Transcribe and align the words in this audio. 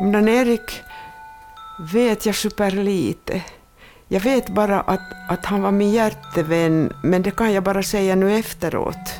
Om 0.00 0.12
Dan-Erik 0.12 0.82
vet 1.92 2.26
jag 2.26 2.34
superlite. 2.34 3.42
Jag 4.08 4.20
vet 4.20 4.48
bara 4.48 4.80
att, 4.80 5.00
att 5.28 5.44
han 5.44 5.62
var 5.62 5.72
min 5.72 5.90
hjärtevän, 5.90 6.92
men 7.02 7.22
det 7.22 7.30
kan 7.30 7.52
jag 7.52 7.62
bara 7.62 7.82
säga 7.82 8.14
nu 8.14 8.38
efteråt. 8.38 9.14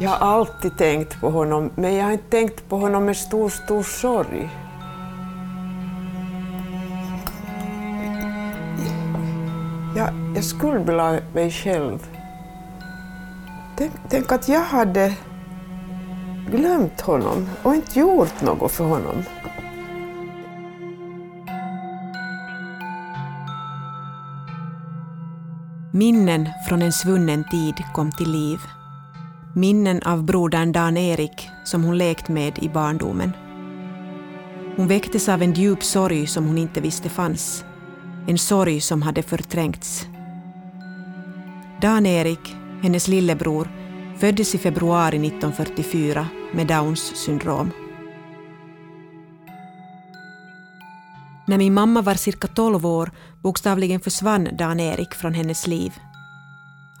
Jag 0.00 0.10
har 0.10 0.26
alltid 0.26 0.78
tänkt 0.78 1.20
på 1.20 1.30
honom, 1.30 1.70
men 1.74 1.94
jag 1.94 2.04
har 2.04 2.12
inte 2.12 2.30
tänkt 2.30 2.68
på 2.68 2.76
honom 2.76 3.04
med 3.04 3.16
stor, 3.16 3.48
stor 3.48 3.82
sorg. 3.82 4.50
Jag, 9.96 10.08
jag 10.36 10.44
skuldbelade 10.44 11.22
mig 11.34 11.50
själv. 11.50 11.98
Tänk, 13.76 13.92
tänk 14.08 14.32
att 14.32 14.48
jag 14.48 14.64
hade 14.64 15.14
glömt 16.48 17.00
honom 17.00 17.48
och 17.62 17.74
inte 17.74 17.98
gjort 17.98 18.42
något 18.42 18.72
för 18.72 18.84
honom. 18.84 19.24
Minnen 25.92 26.48
från 26.68 26.82
en 26.82 26.92
svunnen 26.92 27.44
tid 27.50 27.74
kom 27.94 28.12
till 28.12 28.30
liv. 28.30 28.58
Minnen 29.54 30.02
av 30.02 30.24
brodern 30.24 30.72
Dan-Erik 30.72 31.50
som 31.64 31.84
hon 31.84 31.98
lekt 31.98 32.28
med 32.28 32.58
i 32.58 32.68
barndomen. 32.68 33.32
Hon 34.76 34.88
väcktes 34.88 35.28
av 35.28 35.42
en 35.42 35.52
djup 35.52 35.84
sorg 35.84 36.26
som 36.26 36.46
hon 36.46 36.58
inte 36.58 36.80
visste 36.80 37.08
fanns. 37.08 37.64
En 38.26 38.38
sorg 38.38 38.80
som 38.80 39.02
hade 39.02 39.22
förträngts. 39.22 40.06
Dan-Erik, 41.82 42.56
hennes 42.82 43.08
lillebror, 43.08 43.68
föddes 44.20 44.54
i 44.54 44.58
februari 44.58 45.16
1944 45.16 46.28
med 46.52 46.66
Downs 46.66 47.16
syndrom. 47.16 47.70
När 51.46 51.58
min 51.58 51.74
mamma 51.74 52.02
var 52.02 52.14
cirka 52.14 52.46
12 52.46 52.86
år 52.86 53.10
bokstavligen 53.42 54.00
försvann 54.00 54.48
Dan-Erik 54.52 55.14
från 55.14 55.34
hennes 55.34 55.66
liv. 55.66 55.92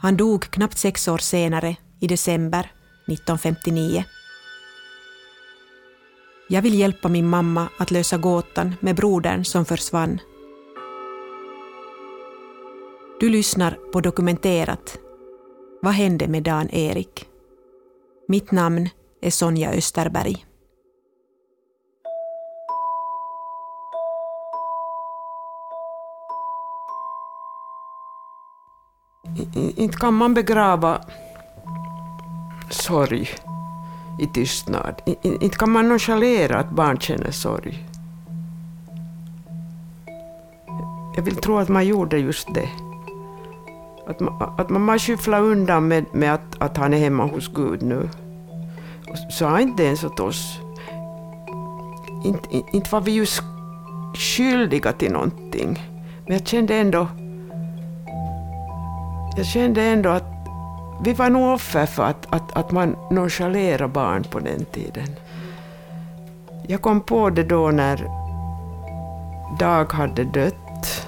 Han 0.02 0.16
dog 0.16 0.50
knappt 0.50 0.78
sex 0.78 1.08
år 1.08 1.18
senare, 1.18 1.76
i 2.00 2.06
december 2.06 2.70
1959. 3.06 4.04
Jag 6.48 6.62
vill 6.62 6.78
hjälpa 6.78 7.08
min 7.08 7.28
mamma 7.28 7.68
att 7.78 7.90
lösa 7.90 8.18
gåtan 8.18 8.74
med 8.80 8.96
brodern 8.96 9.44
som 9.44 9.64
försvann. 9.64 10.20
Du 13.20 13.28
lyssnar 13.28 13.78
på 13.92 14.00
Dokumenterat. 14.00 14.98
Vad 15.82 15.92
hände 15.92 16.28
med 16.28 16.42
Dan-Erik? 16.42 17.26
Mitt 18.28 18.50
namn 18.50 18.88
är 19.20 19.30
Sonja 19.30 19.72
Österberg. 19.72 20.44
Inte 29.76 29.98
kan 29.98 30.14
man 30.14 30.34
begrava 30.34 31.04
sorg 32.70 33.28
i 34.20 34.26
tystnad. 34.26 35.02
Inte 35.22 35.58
kan 35.58 35.70
man 35.70 35.88
nonchalera 35.88 36.58
att 36.58 36.70
barn 36.70 36.98
känner 36.98 37.30
sorg. 37.30 37.88
Jag 41.16 41.22
vill 41.22 41.36
tro 41.36 41.58
att 41.58 41.68
man 41.68 41.86
gjorde 41.86 42.18
just 42.18 42.54
det. 42.54 42.87
Att 44.08 44.20
man, 44.20 44.54
att 44.58 44.70
man 44.70 44.98
skyfflar 44.98 45.40
undan 45.40 45.88
med, 45.88 46.04
med 46.12 46.34
att, 46.34 46.56
att 46.58 46.76
han 46.76 46.94
är 46.94 46.98
hemma 46.98 47.24
hos 47.24 47.48
Gud 47.48 47.82
nu. 47.82 48.08
Sa 49.30 49.60
inte 49.60 49.84
ens 49.84 50.04
åt 50.04 50.20
oss. 50.20 50.60
Inte, 52.24 52.48
inte 52.72 52.90
var 52.90 53.00
vi 53.00 53.10
ju 53.10 53.26
skyldiga 54.14 54.92
till 54.92 55.12
någonting. 55.12 55.82
Men 56.26 56.36
jag 56.36 56.46
kände 56.46 56.74
ändå 56.74 57.08
jag 59.36 59.46
kände 59.46 59.82
ändå 59.82 60.10
att 60.10 60.24
vi 61.02 61.12
var 61.12 61.30
nog 61.30 61.54
offer 61.54 61.86
för 61.86 62.02
att, 62.02 62.26
att, 62.30 62.56
att 62.56 62.70
man 62.70 62.96
nonchalerar 63.10 63.88
barn 63.88 64.24
på 64.24 64.38
den 64.38 64.64
tiden. 64.64 65.08
Jag 66.66 66.82
kom 66.82 67.00
på 67.00 67.30
det 67.30 67.42
då 67.42 67.70
när 67.70 68.08
Dag 69.58 69.92
hade 69.92 70.24
dött 70.24 71.06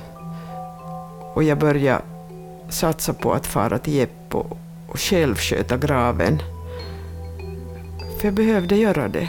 och 1.34 1.43
jag 1.43 1.59
började 1.59 2.03
satsa 2.70 3.12
på 3.12 3.32
att 3.32 3.47
fara 3.47 3.78
till 3.78 3.94
Jeppo 3.94 4.44
och 4.86 5.00
själv 5.00 5.34
sköta 5.34 5.76
graven. 5.76 6.42
För 8.19 8.25
jag 8.26 8.34
behövde 8.34 8.76
göra 8.76 9.08
det. 9.08 9.28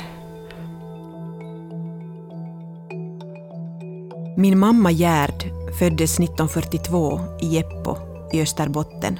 Min 4.38 4.60
mamma 4.60 4.92
Gerd 4.92 5.44
föddes 5.80 6.20
1942 6.20 7.20
i 7.42 7.48
Jeppo 7.48 7.96
i 8.34 8.42
Österbotten. 8.42 9.20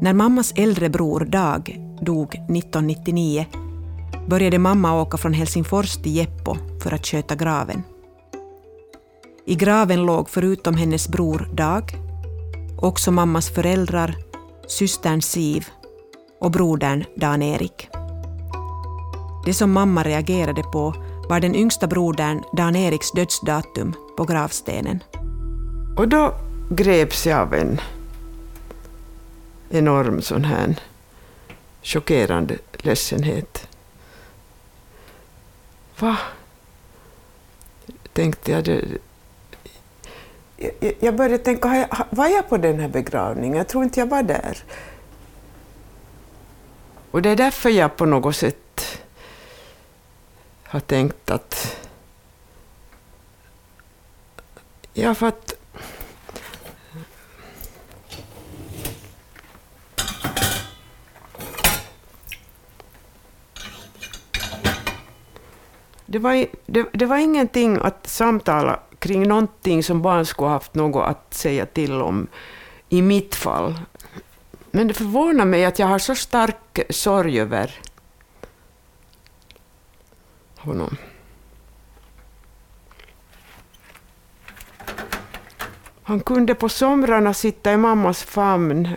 När 0.00 0.12
mammas 0.12 0.52
äldre 0.56 0.88
bror 0.88 1.20
Dag 1.24 1.78
dog 2.00 2.34
1999 2.34 3.46
började 4.26 4.58
mamma 4.58 5.00
åka 5.00 5.16
från 5.16 5.32
Helsingfors 5.32 5.96
till 5.96 6.16
Jeppo 6.16 6.56
för 6.82 6.94
att 6.94 7.06
sköta 7.06 7.34
graven. 7.34 7.82
I 9.46 9.54
graven 9.54 10.06
låg 10.06 10.30
förutom 10.30 10.74
hennes 10.74 11.08
bror 11.08 11.48
Dag 11.52 12.07
också 12.82 13.10
mammas 13.10 13.50
föräldrar, 13.50 14.16
systern 14.66 15.22
Siv 15.22 15.68
och 16.40 16.50
brodern 16.50 17.04
Dan-Erik. 17.16 17.88
Det 19.46 19.54
som 19.54 19.72
mamma 19.72 20.02
reagerade 20.02 20.62
på 20.62 20.94
var 21.28 21.40
den 21.40 21.54
yngsta 21.54 21.86
brodern 21.86 22.42
Dan-Eriks 22.56 23.12
dödsdatum 23.12 23.94
på 24.16 24.24
gravstenen. 24.24 25.02
Och 25.96 26.08
då 26.08 26.34
greps 26.70 27.26
jag 27.26 27.40
av 27.40 27.54
en 27.54 27.80
enorm 29.70 30.22
sån 30.22 30.44
här 30.44 30.76
chockerande 31.82 32.58
ledsenhet. 32.72 33.68
Va? 35.98 36.16
Tänkte 38.12 38.52
jag. 38.52 38.64
Det, 38.64 38.84
jag 41.00 41.16
började 41.16 41.38
tänka, 41.38 41.88
var 42.10 42.26
jag 42.26 42.48
på 42.48 42.56
den 42.56 42.80
här 42.80 42.88
begravningen? 42.88 43.56
Jag 43.56 43.68
tror 43.68 43.84
inte 43.84 44.00
jag 44.00 44.06
var 44.06 44.22
där. 44.22 44.58
Och 47.10 47.22
det 47.22 47.30
är 47.30 47.36
därför 47.36 47.70
jag 47.70 47.96
på 47.96 48.06
något 48.06 48.36
sätt 48.36 49.02
har 50.62 50.80
tänkt 50.80 51.30
att... 51.30 51.76
Ja, 54.92 55.14
för 55.14 55.26
att 55.26 55.54
Det 66.10 66.18
var, 66.18 66.46
det, 66.66 66.86
det 66.92 67.06
var 67.06 67.16
ingenting 67.16 67.78
att 67.82 68.06
samtala 68.06 68.80
kring 68.98 69.28
någonting 69.28 69.82
som 69.82 70.02
barn 70.02 70.26
skulle 70.26 70.48
haft 70.48 70.74
något 70.74 71.08
att 71.08 71.34
säga 71.34 71.66
till 71.66 72.02
om 72.02 72.26
i 72.88 73.02
mitt 73.02 73.34
fall. 73.34 73.74
Men 74.70 74.88
det 74.88 74.94
förvånar 74.94 75.44
mig 75.44 75.64
att 75.64 75.78
jag 75.78 75.86
har 75.86 75.98
så 75.98 76.14
stark 76.14 76.80
sorg 76.90 77.40
över 77.40 77.80
honom. 80.56 80.96
Han 86.02 86.20
kunde 86.20 86.54
på 86.54 86.68
somrarna 86.68 87.34
sitta 87.34 87.72
i 87.72 87.76
mammas 87.76 88.22
famn. 88.22 88.88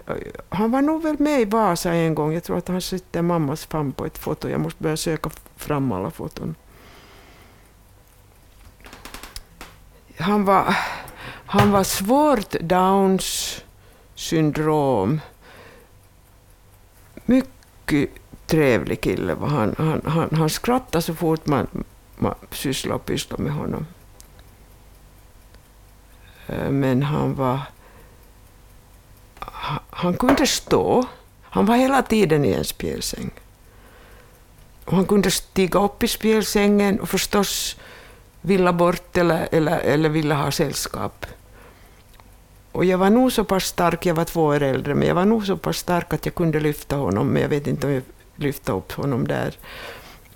Han 0.50 0.72
var 0.72 0.82
nog 0.82 1.04
väl 1.04 1.20
med 1.20 1.42
i 1.42 1.46
Vasa 1.46 1.94
en 1.94 2.16
gång. 2.16 2.34
Jag 2.34 2.44
tror 2.44 2.58
att 2.58 2.68
han 2.68 2.82
sitter 2.82 3.20
i 3.20 3.24
mammas 3.24 3.66
famn 3.66 3.92
på 3.92 4.06
ett 4.06 4.18
foto. 4.18 4.50
Jag 4.50 4.60
måste 4.62 4.84
börja 4.84 4.98
söka 4.98 5.30
fram 5.56 5.92
alla 5.92 6.12
foton. 6.12 6.56
Han 10.22 10.46
var, 10.46 10.76
han 11.46 11.72
var 11.72 11.84
svårt 11.84 12.56
Downs 12.60 13.62
syndrom. 14.16 15.22
Mycket 17.26 18.10
trevlig 18.48 19.02
kille 19.02 19.34
var 19.34 19.48
han. 19.48 19.76
Han, 19.78 20.02
han, 20.06 20.30
han 20.36 20.50
skrattade 20.50 21.02
så 21.02 21.16
fort 21.16 21.46
man, 21.46 21.68
man 22.16 22.36
sysslade 22.52 22.96
och 22.96 23.06
pysslade 23.06 23.44
med 23.44 23.54
honom. 23.54 23.86
Eh, 26.48 26.70
men 26.70 27.04
han 27.04 27.36
var... 27.36 27.60
Han, 29.40 29.80
han 29.90 30.14
kunde 30.14 30.48
stå. 30.48 31.06
Han 31.44 31.66
var 31.66 31.76
hela 31.76 32.02
tiden 32.02 32.46
i 32.46 32.52
en 32.52 32.66
spjälsäng. 32.66 33.32
Och 34.86 34.96
han 34.96 35.06
kunde 35.06 35.32
stiga 35.32 35.80
upp 35.80 36.04
i 36.04 36.08
spjälsängen 36.08 37.00
och 37.00 37.10
förstås 37.10 37.76
ville 38.42 38.74
bort 38.74 39.18
eller, 39.18 39.48
eller, 39.52 39.80
eller 39.80 40.10
ville 40.10 40.34
ha 40.36 40.52
sällskap. 40.52 41.26
Och 42.72 42.86
jag 42.86 42.98
var 42.98 43.10
nog 43.10 43.32
så 43.32 43.44
pass 43.44 43.64
stark, 43.64 44.06
jag 44.06 44.16
var 44.16 44.26
två 44.26 44.44
år 44.44 44.62
äldre, 44.62 44.96
men 44.96 45.08
jag 45.08 45.16
var 45.16 45.26
nog 45.26 45.46
så 45.46 45.58
pass 45.58 45.78
stark 45.78 46.14
att 46.14 46.26
jag 46.26 46.36
kunde 46.36 46.60
lyfta 46.60 46.96
honom, 46.96 47.28
men 47.28 47.42
jag 47.42 47.50
vet 47.50 47.68
inte 47.68 47.88
om 47.88 47.94
jag 47.94 48.04
lyfte 48.36 48.72
upp 48.72 48.92
honom 48.92 49.28
där. 49.28 49.58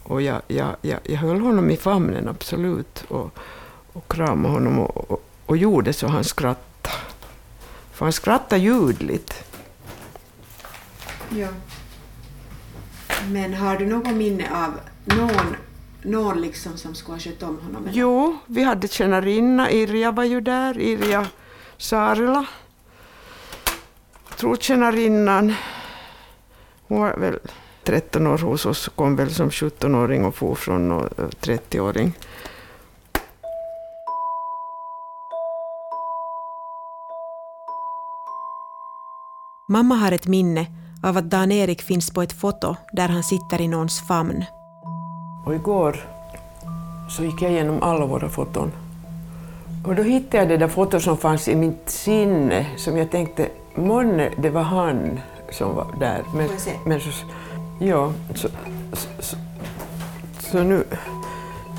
och 0.03 0.21
jag, 0.21 0.41
jag, 0.47 0.75
jag, 0.81 0.99
jag 1.03 1.17
höll 1.17 1.41
honom 1.41 1.69
i 1.71 1.77
famnen, 1.77 2.27
absolut. 2.27 3.05
Och, 3.07 3.31
och 3.93 4.11
kramade 4.11 4.53
honom 4.53 4.79
och, 4.79 5.11
och, 5.11 5.23
och 5.45 5.57
gjorde 5.57 5.93
så 5.93 6.07
han 6.07 6.23
skrattade. 6.23 6.95
För 7.91 8.05
han 8.05 8.13
skrattade 8.13 8.61
ljudligt. 8.61 9.43
Ja. 11.29 11.47
Men 13.27 13.53
har 13.53 13.77
du 13.77 13.85
något 13.85 14.15
minne 14.15 14.49
av 14.53 14.79
någon, 15.15 15.55
någon 16.05 16.41
liksom 16.41 16.77
som 16.77 16.95
skulle 16.95 17.15
ha 17.15 17.19
skött 17.19 17.43
om 17.43 17.59
honom? 17.59 17.83
eller? 17.87 17.97
Jo, 17.97 18.37
vi 18.45 18.63
hade 18.63 18.87
tjänarinna, 18.87 19.71
Irja 19.71 20.11
var 20.11 20.23
ju 20.23 20.41
där, 20.41 20.77
Irja 20.79 21.27
Saarela. 21.77 22.45
Trotjänarinnan, 24.37 25.53
hon 26.87 26.99
var 27.01 27.17
väl 27.17 27.39
13 27.83 28.27
år 28.27 28.37
hos 28.37 28.65
oss, 28.65 28.89
kom 28.95 29.15
väl 29.15 29.33
som 29.33 29.49
17-åring 29.49 30.25
och 30.25 30.35
for 30.35 30.55
från 30.55 30.89
nå- 30.89 31.09
30-åring. 31.41 32.13
Mamma 39.67 39.95
har 39.95 40.11
ett 40.11 40.27
minne 40.27 40.65
av 41.03 41.17
att 41.17 41.29
Dan-Erik 41.29 41.81
finns 41.81 42.11
på 42.11 42.21
ett 42.21 42.33
foto 42.33 42.75
där 42.91 43.07
han 43.09 43.23
sitter 43.23 43.61
i 43.61 43.67
någons 43.67 44.07
famn. 44.07 44.45
Och 45.45 45.55
igår 45.55 45.95
så 47.09 47.23
gick 47.23 47.41
jag 47.41 47.51
igenom 47.51 47.83
alla 47.83 48.05
våra 48.05 48.29
foton. 48.29 48.71
Och 49.85 49.95
då 49.95 50.03
hittade 50.03 50.37
jag 50.37 50.49
det 50.49 50.57
där 50.57 50.67
fotot 50.67 51.03
som 51.03 51.17
fanns 51.17 51.47
i 51.47 51.55
mitt 51.55 51.89
sinne, 51.89 52.65
som 52.77 52.97
jag 52.97 53.11
tänkte, 53.11 53.49
månne 53.75 54.29
det 54.37 54.49
var 54.49 54.61
han 54.61 55.19
som 55.51 55.75
var 55.75 55.87
där. 55.99 56.21
Men, 56.33 56.49
men 56.85 56.99
så, 56.99 57.09
ja, 57.79 58.11
så, 58.33 58.47
så, 58.93 59.07
så, 59.19 59.37
så 60.39 60.63
nu, 60.63 60.83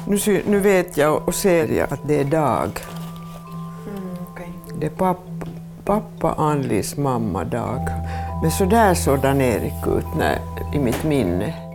nu, 0.07 0.43
nu 0.47 0.61
vet 0.61 0.97
jag 0.97 1.29
och 1.29 1.35
ser 1.35 1.69
jag 1.69 1.93
att 1.93 2.09
det 2.09 2.21
är 2.21 2.25
Dag. 2.25 2.71
Det 4.81 4.87
är 4.87 4.91
pappa, 4.91 5.47
pappa 5.85 6.35
Anlis 6.39 6.97
mamma 6.97 7.45
Dag. 7.45 7.89
Men 8.43 8.51
så 8.51 8.65
där 8.65 8.95
såg 8.95 9.19
Dan-Erik 9.19 9.87
ut 9.87 10.17
när, 10.19 10.39
i 10.75 10.79
mitt 10.79 11.05
minne. 11.05 11.66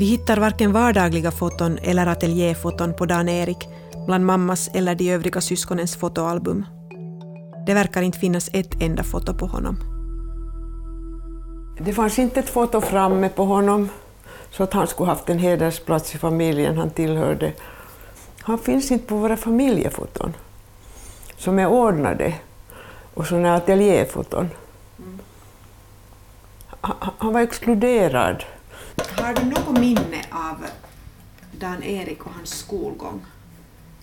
Vi 0.00 0.06
hittar 0.06 0.36
varken 0.36 0.72
vardagliga 0.72 1.30
foton 1.30 1.78
eller 1.78 2.06
ateljéfoton 2.06 2.94
på 2.94 3.06
Dan-Erik 3.06 3.68
bland 4.06 4.26
mammas 4.26 4.70
eller 4.74 4.94
de 4.94 5.10
övriga 5.10 5.40
syskonens 5.40 5.96
fotoalbum. 5.96 6.66
Det 7.66 7.74
verkar 7.74 8.02
inte 8.02 8.18
finnas 8.18 8.50
ett 8.52 8.82
enda 8.82 9.02
foto 9.02 9.34
på 9.34 9.46
honom. 9.46 9.76
Det 11.80 11.92
fanns 11.92 12.18
inte 12.18 12.40
ett 12.40 12.48
foto 12.48 12.80
framme 12.80 13.28
på 13.28 13.44
honom 13.44 13.88
så 14.50 14.62
att 14.62 14.72
han 14.72 14.86
skulle 14.86 15.10
haft 15.10 15.28
en 15.28 15.38
hedersplats 15.38 16.14
i 16.14 16.18
familjen 16.18 16.78
han 16.78 16.90
tillhörde. 16.90 17.52
Han 18.42 18.58
finns 18.58 18.90
inte 18.90 19.06
på 19.06 19.16
våra 19.16 19.36
familjefoton 19.36 20.32
som 21.36 21.58
är 21.58 21.66
ordnade 21.66 22.34
och 23.14 23.26
sådana 23.26 23.54
ateljéfoton. 23.54 24.50
Han, 26.80 26.96
han 27.18 27.32
var 27.32 27.40
exkluderad. 27.40 28.44
Har 29.08 29.34
du 29.34 29.44
något 29.44 29.78
minne 29.78 30.24
av 30.30 30.66
Dan-Erik 31.52 32.26
och 32.26 32.32
hans 32.34 32.50
skolgång? 32.58 33.20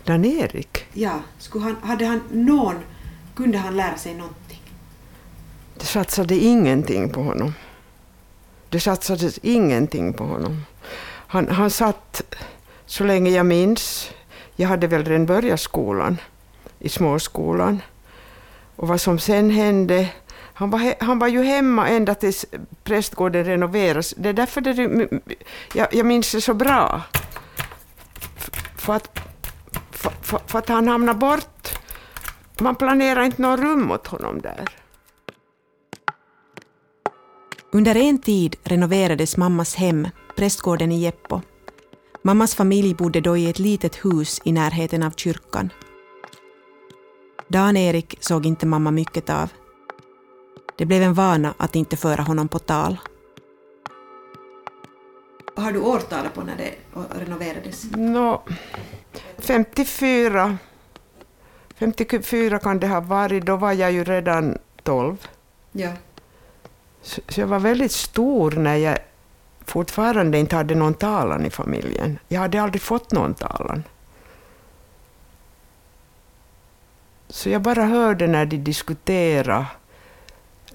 Dan-Erik, 0.04 0.86
Ja, 0.94 1.20
skulle 1.40 1.64
han, 1.64 1.76
hade 1.82 2.06
han 2.06 2.22
någon, 2.32 2.76
kunde 3.36 3.58
han 3.58 3.78
lära 3.78 3.98
sig 3.98 4.14
någonting? 4.14 4.62
det 5.80 5.86
satsade 5.86 6.36
ingenting 6.36 7.10
på 7.10 7.22
honom. 7.24 7.54
Det 8.70 8.80
satsades 8.80 9.40
ingenting 9.44 10.14
på 10.14 10.24
honom. 10.24 10.62
Han, 11.28 11.48
han 11.48 11.70
satt, 11.72 12.22
så 12.86 13.04
länge 13.04 13.30
jag 13.32 13.46
minns, 13.46 14.10
jag 14.56 14.70
hade 14.70 14.88
väl 14.88 15.06
redan 15.06 15.26
börjat 15.26 15.60
skolan, 15.60 16.18
i 16.80 16.90
småskolan. 16.90 17.82
Och 18.76 18.88
vad 18.88 19.02
som 19.02 19.20
sen 19.20 19.50
hände, 19.50 20.10
han 20.58 20.70
var, 20.70 20.80
he, 20.80 20.96
han 21.00 21.20
var 21.20 21.28
ju 21.28 21.44
hemma 21.44 21.90
ända 21.90 22.16
tills 22.16 22.46
prästgården 22.84 23.46
renoveras. 23.46 24.14
Det 24.18 24.30
är 24.30 24.34
därför 24.34 24.62
det, 24.62 25.10
jag, 25.74 25.94
jag 25.94 26.06
minns 26.06 26.32
det 26.32 26.42
så 26.42 26.54
bra. 26.54 27.02
För 28.76 28.94
att, 28.94 29.20
för, 29.92 30.10
för, 30.22 30.40
för 30.48 30.60
att 30.60 30.70
han 30.70 30.88
hamnade 30.88 31.20
bort. 31.20 31.80
Man 32.60 32.76
planerade 32.76 33.26
inte 33.26 33.42
något 33.42 33.60
rum 33.60 33.92
åt 33.92 34.08
honom 34.08 34.42
där. 34.42 34.70
Under 37.72 37.96
en 37.98 38.18
tid 38.18 38.56
renoverades 38.64 39.38
mammas 39.38 39.76
hem, 39.76 40.08
prästgården 40.36 40.92
i 40.92 41.00
Jeppo. 41.00 41.42
Mammas 42.22 42.56
familj 42.56 42.94
bodde 42.94 43.22
då 43.22 43.38
i 43.38 43.50
ett 43.50 43.60
litet 43.60 44.06
hus 44.06 44.42
i 44.44 44.52
närheten 44.52 45.04
av 45.04 45.12
kyrkan. 45.12 45.70
Dan-Erik 47.48 48.18
såg 48.20 48.46
inte 48.46 48.66
mamma 48.66 48.92
mycket 48.92 49.30
av. 49.30 49.50
Det 50.78 50.86
blev 50.86 51.04
en 51.04 51.14
vana 51.14 51.54
att 51.58 51.76
inte 51.76 51.98
föra 51.98 52.22
honom 52.22 52.48
på 52.48 52.60
tal. 52.60 52.98
Har 55.56 55.72
du 55.72 55.80
årtalet 55.80 56.34
på 56.34 56.42
när 56.42 56.56
det 56.58 56.74
renoverades? 57.20 57.86
Nå, 57.92 58.44
54, 59.38 60.58
54 61.76 62.60
kan 62.60 62.80
det 62.80 62.88
ha 62.88 63.00
varit, 63.00 63.46
då 63.46 63.56
var 63.56 63.74
jag 63.74 63.92
ju 63.92 64.04
redan 64.04 64.58
12. 64.84 65.28
Ja. 65.72 65.92
Så 67.02 67.22
så 67.28 67.42
jag 67.42 67.48
var 67.48 67.60
väldigt 67.60 67.92
stor 67.92 68.52
när 68.52 68.76
jag 68.76 68.98
fortfarande 69.66 70.40
inte 70.40 70.56
hade 70.56 70.76
någon 70.76 70.94
talan 70.94 71.46
i 71.46 71.50
familjen. 71.50 72.20
Jag 72.28 72.42
hade 72.42 72.62
aldrig 72.62 72.82
fått 72.82 73.12
någon 73.12 73.34
talan. 73.34 73.84
Så 77.30 77.50
jag 77.50 77.62
bara 77.62 77.86
hörde 77.86 78.28
när 78.28 78.46
de 78.46 78.58
diskuterade. 78.58 79.66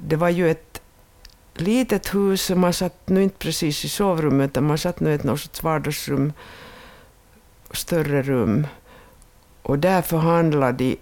Det 0.06 0.16
var 0.16 0.28
ju 0.28 0.50
ett 0.50 0.82
litet 1.54 2.14
hus, 2.14 2.50
och 2.50 2.58
man 2.58 2.72
satt 2.72 3.08
nu 3.08 3.22
inte 3.22 3.38
precis 3.38 3.84
i 3.84 3.88
sovrummet, 3.88 4.50
utan 4.50 4.66
man 4.66 4.78
satt 4.78 5.00
nu 5.00 5.10
i 5.10 5.14
ett 5.14 5.24
något 5.24 5.40
sorts 5.40 5.62
vardagsrum, 5.62 6.32
större 7.70 8.22
rum. 8.22 8.66
Och 9.62 9.78
där 9.78 10.02
förhandlade 10.02 10.84
de 10.84 10.98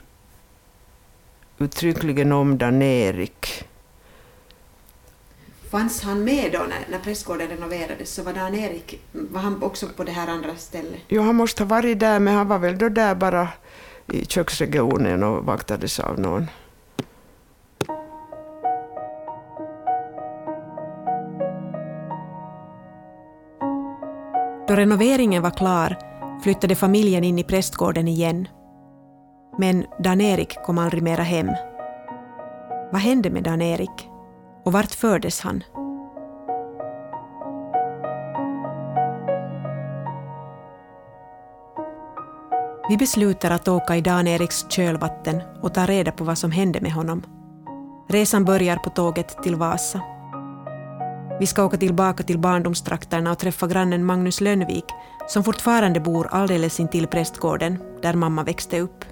uttryckligen 1.58 2.32
om 2.32 2.58
Dan-Erik. 2.58 3.64
Fanns 5.70 6.02
han 6.02 6.24
med 6.24 6.52
då 6.52 6.58
när, 6.58 6.90
när 6.90 6.98
prästgården 6.98 7.48
renoverades? 7.48 8.14
Så 8.14 8.22
var 8.22 8.32
Dan-Erik, 8.32 9.00
var 9.12 9.40
han 9.40 9.62
också 9.62 9.86
på 9.96 10.04
det 10.04 10.12
här 10.12 10.28
andra 10.28 10.56
stället? 10.56 11.00
Jo, 11.08 11.22
han 11.22 11.34
måste 11.34 11.62
ha 11.62 11.68
varit 11.68 12.00
där, 12.00 12.18
men 12.18 12.34
han 12.34 12.48
var 12.48 12.58
väl 12.58 12.78
då 12.78 12.88
där 12.88 13.14
bara 13.14 13.48
i 14.06 14.24
köksregionen 14.24 15.22
och 15.22 15.44
vaktades 15.44 16.00
av 16.00 16.20
någon. 16.20 16.46
Renoveringen 24.80 25.42
var 25.42 25.50
klar 25.50 25.96
flyttade 26.42 26.74
familjen 26.74 27.24
in 27.24 27.38
i 27.38 27.44
prästgården 27.44 28.08
igen. 28.08 28.48
Men 29.58 29.84
Dan-Erik 29.98 30.56
kom 30.64 30.78
aldrig 30.78 31.02
mera 31.02 31.22
hem. 31.22 31.50
Vad 32.92 33.00
hände 33.00 33.30
med 33.30 33.42
Dan-Erik? 33.42 34.08
Och 34.64 34.72
vart 34.72 34.94
fördes 34.94 35.40
han? 35.40 35.64
Vi 42.88 42.96
beslutar 42.96 43.50
att 43.50 43.68
åka 43.68 43.96
i 43.96 44.00
Dan-Eriks 44.00 44.66
kölvatten 44.68 45.42
och 45.62 45.74
ta 45.74 45.86
reda 45.86 46.12
på 46.12 46.24
vad 46.24 46.38
som 46.38 46.50
hände 46.50 46.80
med 46.80 46.92
honom. 46.92 47.22
Resan 48.08 48.44
börjar 48.44 48.76
på 48.76 48.90
tåget 48.90 49.42
till 49.42 49.56
Vasa. 49.56 50.00
Vi 51.40 51.46
ska 51.46 51.64
åka 51.64 51.76
tillbaka 51.76 52.22
till 52.22 52.38
barndomstrakterna 52.38 53.32
och 53.32 53.38
träffa 53.38 53.66
grannen 53.66 54.04
Magnus 54.04 54.40
Lönnvik 54.40 54.84
som 55.28 55.44
fortfarande 55.44 56.00
bor 56.00 56.28
alldeles 56.30 56.80
intill 56.80 57.06
prästgården 57.06 57.78
där 58.02 58.14
mamma 58.14 58.44
växte 58.44 58.80
upp. 58.80 59.04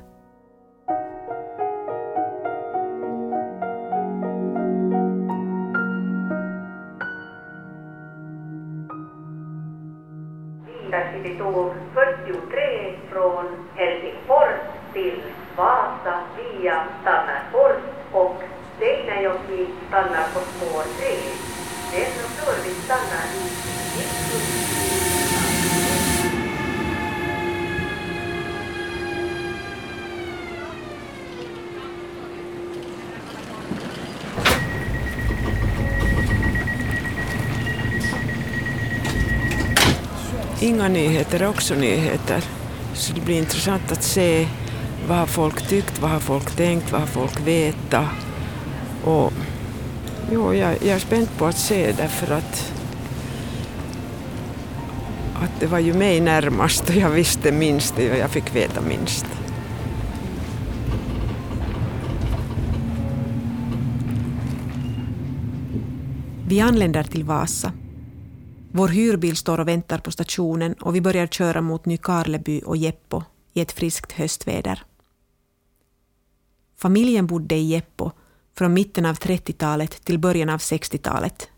Intercity 10.85 11.39
tåg 11.39 11.73
43 11.95 12.99
från 13.13 13.47
Helsingfors 13.75 14.59
till 14.93 15.23
Vasa 15.57 16.21
via 16.37 16.85
Tannarfors 17.05 17.83
och 18.13 18.43
Seinäjoki 18.79 19.67
stannar 19.89 20.29
på 20.35 20.41
spår 20.41 20.83
3. 20.99 21.58
Inga 40.61 40.89
nyheter, 40.89 41.41
är 41.41 41.49
också 41.49 41.75
nyheter. 41.75 42.45
Så 42.95 43.13
det 43.13 43.21
blir 43.21 43.39
intressant 43.39 43.93
att 43.93 44.03
se 44.03 44.49
vad 45.09 45.19
har 45.19 45.27
folk 45.27 45.69
tyckt, 45.69 45.99
vad 45.99 46.11
har 46.11 46.21
folk 46.21 46.57
tänkt, 46.57 46.93
vad 46.93 47.01
har 47.01 47.09
folk 47.09 47.41
vetat 47.41 48.09
jo, 50.33 50.55
jag, 50.55 50.73
jag 50.73 50.89
är 50.89 50.99
spänd 50.99 51.29
på 51.39 51.47
att 51.47 51.59
se 51.59 51.93
därför 51.93 52.35
att 52.35 52.75
att 55.43 55.61
det 55.61 55.67
var 55.67 55.79
ju 55.79 55.95
mig 55.95 56.21
närmast 56.21 56.89
och 56.89 56.95
jag 56.95 57.11
visste 57.11 57.53
minst 57.53 57.95
och 57.99 58.03
jag 58.03 58.31
fick 58.31 58.57
veta 58.57 58.81
minst. 58.81 59.27
Vi 66.49 66.61
anländer 66.61 67.03
till 67.03 67.25
Vasa. 67.25 67.73
Vår 68.73 68.89
hyrbil 68.89 69.37
står 69.37 69.61
och 69.61 69.69
väntar 69.69 69.99
på 69.99 70.11
stationen 70.11 70.75
och 70.75 70.95
vi 70.95 71.01
börjar 71.01 71.27
köra 71.27 71.61
mot 71.61 71.87
Nykarleby 71.87 72.63
och 72.67 72.77
Jeppo 72.77 73.23
i 73.53 73.61
ett 73.61 73.73
friskt 73.73 74.13
höstväder. 74.13 74.83
Familjen 76.77 77.27
bodde 77.27 77.55
i 77.55 77.63
Jeppo 77.63 78.11
från 78.59 78.75
mitten 78.75 79.07
av 79.07 79.15
30-talet 79.15 80.05
till 80.05 80.19
början 80.19 80.49
av 80.49 80.59
60-talet. 80.59 81.49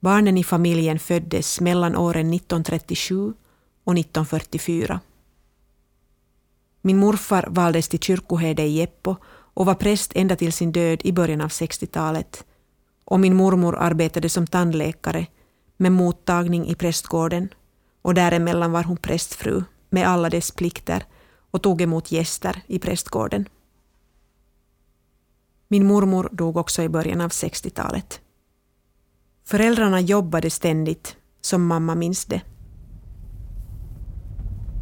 Barnen 0.00 0.38
i 0.38 0.44
familjen 0.44 0.98
föddes 0.98 1.60
mellan 1.60 1.96
åren 1.96 2.34
1937 2.34 3.32
och 3.84 3.98
1944. 3.98 5.00
Min 6.82 6.98
morfar 6.98 7.46
valdes 7.50 7.88
till 7.88 7.98
kyrkoherde 7.98 8.62
i 8.62 8.76
Jeppo 8.76 9.16
och 9.54 9.66
var 9.66 9.74
präst 9.74 10.12
ända 10.14 10.36
till 10.36 10.52
sin 10.52 10.72
död 10.72 11.00
i 11.04 11.12
början 11.12 11.40
av 11.40 11.48
60-talet. 11.48 12.44
Och 13.04 13.20
min 13.20 13.36
mormor 13.36 13.76
arbetade 13.76 14.28
som 14.28 14.46
tandläkare 14.46 15.26
med 15.76 15.92
mottagning 15.92 16.66
i 16.66 16.74
prästgården 16.74 17.48
och 18.02 18.14
däremellan 18.14 18.72
var 18.72 18.82
hon 18.82 18.96
prästfru 18.96 19.62
med 19.90 20.08
alla 20.08 20.30
dess 20.30 20.50
plikter 20.50 21.04
och 21.50 21.62
tog 21.62 21.82
emot 21.82 22.12
gäster 22.12 22.62
i 22.66 22.78
prästgården. 22.78 23.48
Min 25.72 25.86
mormor 25.86 26.28
dog 26.32 26.56
också 26.56 26.82
i 26.82 26.88
början 26.88 27.20
av 27.20 27.30
60-talet. 27.30 28.20
Föräldrarna 29.44 30.00
jobbade 30.00 30.50
ständigt, 30.50 31.16
som 31.40 31.66
mamma 31.66 31.94
minns 31.94 32.24
det. 32.24 32.40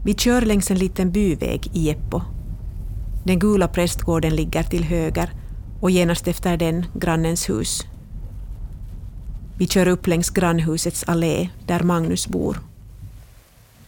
Vi 0.04 0.14
kör 0.14 0.40
längs 0.42 0.70
en 0.70 0.78
liten 0.78 1.10
byväg 1.10 1.70
i 1.72 1.80
Jeppo. 1.80 2.20
Den 3.24 3.38
gula 3.38 3.68
prästgården 3.68 4.36
ligger 4.36 4.62
till 4.62 4.84
höger 4.84 5.30
och 5.80 5.90
genast 5.90 6.28
efter 6.28 6.56
den 6.56 6.86
grannens 6.94 7.50
hus. 7.50 7.82
Vi 9.58 9.66
kör 9.66 9.88
upp 9.88 10.06
längs 10.06 10.30
grannhusets 10.30 11.04
allé 11.04 11.48
där 11.66 11.82
Magnus 11.82 12.28
bor. 12.28 12.58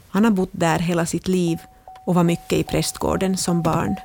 Han 0.09 0.25
har 0.25 0.31
bott 0.31 0.51
där 0.53 0.79
hela 0.79 1.07
sitt 1.07 1.29
liv 1.29 1.59
och 2.07 2.15
var 2.15 2.25
mycket 2.25 2.59
i 2.59 2.63
prästgården 2.63 3.37
som 3.37 3.63
barn. 3.63 3.97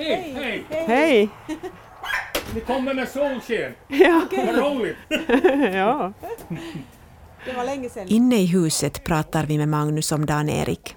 Hej, 0.00 0.32
hej! 0.34 0.66
Hej! 0.70 1.28
Ni 2.54 2.60
kommer 2.60 2.94
med 2.94 3.08
solsken. 3.08 3.72
Ja. 3.88 4.22
Vad 4.36 4.58
roligt! 4.58 4.96
ja. 5.74 6.12
Inne 8.06 8.36
i 8.36 8.46
huset 8.46 9.04
pratar 9.04 9.46
vi 9.46 9.58
med 9.58 9.68
Magnus 9.68 10.12
om 10.12 10.26
Dan-Erik. 10.26 10.96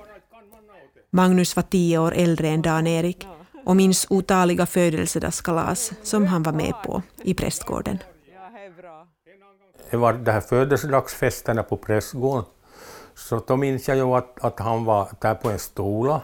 Magnus 1.12 1.56
var 1.56 1.64
tio 1.64 1.98
år 1.98 2.14
äldre 2.16 2.48
än 2.48 2.62
Dan-Erik 2.62 3.28
och 3.66 3.76
minns 3.76 4.08
otaliga 4.10 4.66
födelsedagskalas 4.66 5.92
som 6.04 6.28
han 6.28 6.44
var 6.44 6.54
med 6.54 6.74
på 6.86 7.02
i 7.24 7.34
prästgården. 7.34 7.98
Det 9.92 9.98
var 9.98 10.14
de 10.14 10.32
här 10.32 10.42
födelsedagsfesterna 10.42 11.64
på 11.64 11.78
prästgården. 11.78 12.46
Så 13.16 13.44
då 13.48 13.58
minns 13.58 13.88
jag 13.88 13.98
ju 13.98 14.04
att, 14.04 14.44
att 14.44 14.60
han 14.60 14.86
var 14.86 15.08
där 15.22 15.36
på 15.36 15.50
en 15.50 15.60
stola. 15.60 16.22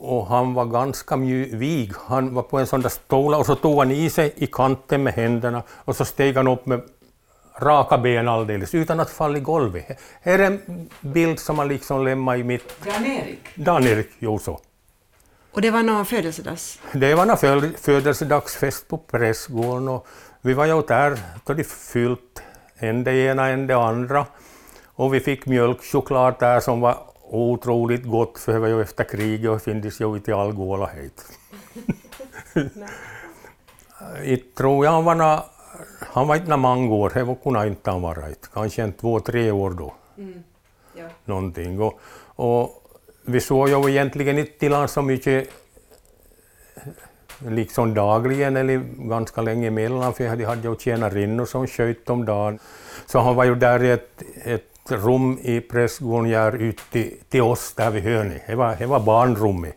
Och 0.00 0.26
han 0.26 0.54
var 0.54 0.64
ganska 0.64 1.16
mjuk. 1.16 1.96
Han 2.06 2.34
var 2.34 2.42
på 2.42 2.58
en 2.58 2.66
sån 2.66 2.80
där 2.80 2.88
stola 2.88 3.36
och 3.36 3.46
så 3.46 3.54
tog 3.54 3.78
han 3.78 3.90
i 3.90 4.10
sig 4.10 4.32
i 4.36 4.46
kanten 4.46 5.02
med 5.02 5.14
händerna 5.14 5.62
och 5.84 5.96
så 5.96 6.04
steg 6.04 6.36
han 6.36 6.48
upp 6.48 6.66
med 6.66 6.80
raka 7.60 7.98
ben 7.98 8.28
alldeles 8.28 8.74
utan 8.74 9.00
att 9.00 9.10
falla 9.10 9.38
i 9.38 9.40
golvet. 9.40 10.00
Här 10.22 10.38
är 10.38 10.46
en 10.46 10.88
bild 11.00 11.38
som 11.38 11.58
han 11.58 11.68
liksom 11.68 12.04
lämnade 12.04 12.38
i 12.38 12.44
mitt... 12.44 12.84
Dan-Erik. 12.84 13.40
Dan-Erik, 13.54 14.10
jo 14.18 14.38
så. 14.38 14.60
Och 15.52 15.60
det 15.60 15.70
var 15.70 15.82
någon 15.82 16.06
födelsedags... 16.06 16.80
Det 16.92 17.14
var 17.14 17.36
föl- 17.36 17.76
födelsedagsfest 17.76 18.88
på 18.88 18.98
prästgården 18.98 19.88
och 19.88 20.06
vi 20.40 20.54
var 20.54 20.66
ju 20.66 20.82
där, 20.82 21.18
då 21.44 21.54
de 21.54 21.64
fyllt 21.64 22.42
en 22.76 23.04
det 23.04 23.12
ena, 23.12 23.48
en 23.48 23.66
det 23.66 23.76
andra. 23.76 24.26
Och 24.86 25.14
vi 25.14 25.20
fick 25.20 25.46
mjölkchoklad 25.46 26.34
där 26.38 26.60
som 26.60 26.80
var 26.80 26.98
otroligt 27.30 28.04
gott, 28.04 28.38
för 28.38 28.52
det 28.52 28.58
var 28.58 28.68
ju 28.68 28.82
efter 28.82 29.04
kriget 29.04 29.50
och 29.50 29.62
finns 29.62 30.00
ju 30.00 30.16
inte 30.16 30.30
i 30.30 30.34
Algola 30.34 30.86
hit. 30.86 31.24
Jag 34.24 34.40
tror 34.54 34.84
jag 34.84 34.92
han 34.92 35.04
var, 35.04 35.14
na, 35.14 35.44
han 36.00 36.28
var 36.28 36.36
inte 36.36 36.56
många 36.56 36.94
år, 36.94 37.10
det 37.14 37.36
kunde 37.42 37.68
inte 37.68 37.90
han 37.90 38.02
vara, 38.02 38.28
inte. 38.28 38.48
kanske 38.54 38.82
en 38.82 38.92
två, 38.92 39.20
tre 39.20 39.50
år 39.50 39.70
då. 39.70 39.94
Någonting. 41.24 41.80
Och, 41.80 42.00
och 42.26 42.82
vi 43.24 43.40
såg 43.40 43.68
ju 43.68 43.90
egentligen 43.90 44.38
inte 44.38 44.58
till 44.58 44.72
honom 44.72 44.88
så 44.88 45.02
mycket 45.02 45.48
liksom 47.38 47.94
dagligen 47.94 48.56
eller 48.56 48.78
ganska 49.08 49.42
länge 49.42 49.68
emellan, 49.68 50.14
för 50.14 50.36
de 50.36 50.44
hade 50.44 50.68
ju 50.68 50.76
tjänarinnor 50.76 51.46
som 51.46 51.66
sköt 51.66 52.10
om 52.10 52.24
dagen. 52.24 52.58
Så 53.06 53.18
han 53.18 53.36
var 53.36 53.44
ju 53.44 53.54
där 53.54 53.84
i 53.84 53.90
ett, 53.90 54.22
ett 54.44 54.77
rum 54.92 55.38
i 55.42 55.60
prästgården 55.60 56.30
här 56.30 56.56
ut 56.56 56.80
till, 56.90 57.16
till 57.28 57.42
oss 57.42 57.74
där 57.74 57.90
vid 57.90 58.02
hörnet. 58.02 58.42
Det 58.46 58.54
var, 58.54 58.76
det 58.76 58.86
var 58.86 59.00
barnrummet. 59.00 59.76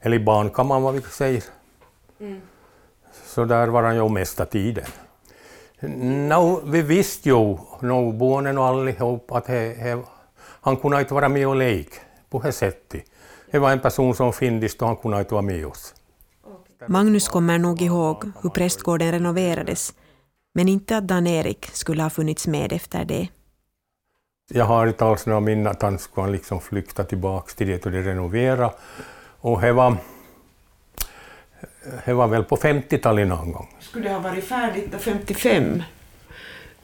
Eller 0.00 0.18
barnkammaren 0.18 0.82
vad 0.82 0.94
vi 0.94 1.00
säger. 1.00 1.44
Så 3.26 3.44
där 3.44 3.68
var 3.68 3.82
han 3.82 3.96
ju 3.96 4.08
mesta 4.08 4.46
tiden. 4.46 4.84
No, 6.28 6.60
vi 6.64 6.82
visste 6.82 7.28
ju, 7.28 7.58
no, 7.80 8.12
barnen 8.12 8.58
och 8.58 8.64
allihop, 8.64 9.32
att 9.32 9.46
he, 9.46 9.74
he, 9.74 10.02
han 10.38 10.76
kunde 10.76 11.00
inte 11.00 11.14
vara 11.14 11.28
med 11.28 11.48
och 11.48 11.56
leka 11.56 11.96
på 12.30 12.40
det 12.40 12.52
sättet. 12.52 13.04
Det 13.50 13.58
var 13.58 13.72
en 13.72 13.80
person 13.80 14.14
som 14.14 14.32
finns 14.32 14.74
och 14.74 14.86
han 14.86 14.96
kunde 14.96 15.18
inte 15.18 15.34
vara 15.34 15.42
med 15.42 15.66
oss. 15.66 15.94
Magnus 16.88 17.28
kommer 17.28 17.58
nog 17.58 17.82
ihåg 17.82 18.32
hur 18.42 18.50
prästgården 18.50 19.12
renoverades, 19.12 19.94
men 20.54 20.68
inte 20.68 20.96
att 20.96 21.08
Dan-Erik 21.08 21.66
skulle 21.72 22.02
ha 22.02 22.10
funnits 22.10 22.46
med 22.46 22.72
efter 22.72 23.04
det. 23.04 23.28
Jag 24.50 24.64
har 24.64 24.86
inte 24.86 25.04
alls 25.04 25.26
några 25.26 25.40
minnen 25.40 25.66
att 25.66 25.82
han 25.82 25.98
skulle 25.98 26.32
liksom 26.32 26.60
flytta 26.60 27.04
tillbaka 27.04 27.52
till 27.56 27.66
det 27.66 27.86
och 27.86 27.92
det 27.92 28.02
renovera. 28.02 28.70
Och 29.40 29.60
det 29.60 29.72
var, 29.72 29.96
det 32.04 32.12
var 32.12 32.28
väl 32.28 32.44
på 32.44 32.56
50-talet 32.56 33.28
någon 33.28 33.52
gång. 33.52 33.68
Skulle 33.80 34.08
det 34.08 34.14
ha 34.14 34.20
varit 34.20 34.44
färdigt 34.44 34.92
då 34.92 34.98
55? 34.98 35.82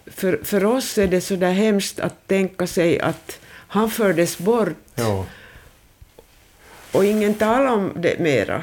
För, 0.07 0.41
för 0.45 0.65
oss 0.65 0.99
är 0.99 1.07
det 1.09 1.21
så 1.21 1.37
där 1.37 1.53
hemskt 1.53 2.01
att 2.01 2.27
tänka 2.27 2.67
sig 2.67 3.01
att 3.01 3.39
han 3.69 3.91
fördes 3.91 4.39
bort 4.39 4.69
Ja, 4.95 5.25
och 6.93 7.05
ingen 7.05 7.35
talar 7.35 7.73
om 7.73 7.93
det 7.97 8.19
mera. 8.19 8.63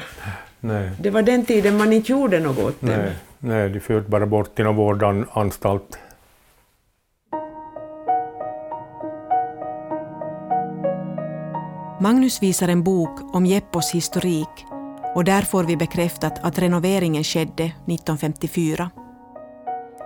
nej, 0.60 0.90
Det 1.00 1.10
var 1.10 1.22
den 1.22 1.44
tiden 1.46 1.76
man 1.76 1.92
inte 1.92 2.12
gjorde 2.12 2.40
något 2.40 2.58
åt 2.58 2.80
dem. 2.80 2.90
nej, 2.90 3.12
nej, 3.38 3.68
de 3.68 3.80
förde 3.80 4.08
bara 4.08 4.26
bort 4.26 4.54
till 4.54 4.64
någon 4.64 4.76
vårdanstalt. 4.76 5.98
Magnus 12.06 12.42
visar 12.42 12.68
en 12.68 12.82
bok 12.82 13.34
om 13.34 13.46
Jeppos 13.46 13.90
historik 13.90 14.66
och 15.14 15.24
där 15.24 15.42
får 15.42 15.64
vi 15.64 15.76
bekräftat 15.76 16.44
att 16.44 16.58
renoveringen 16.58 17.24
skedde 17.24 17.64
1954. 17.64 18.90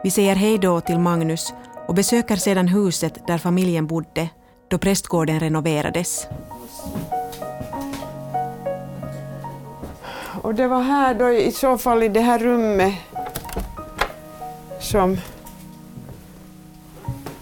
Vi 0.03 0.11
säger 0.11 0.37
hej 0.37 0.59
då 0.59 0.81
till 0.81 0.99
Magnus 0.99 1.55
och 1.89 1.95
besöker 1.95 2.37
sedan 2.37 2.69
huset 2.69 3.27
där 3.27 3.39
familjen 3.39 3.87
bodde 3.87 4.29
då 4.69 4.79
prästgården 4.79 5.41
renoverades. 5.41 6.27
Och 10.43 10.55
det 10.55 10.69
var 10.69 10.83
här 10.83 11.15
då 11.15 11.31
i 11.31 11.53
så 11.53 11.79
fall 11.79 12.03
i 12.03 12.09
det 12.09 12.21
här 12.21 12.39
rummet 12.39 12.95
som, 14.81 15.17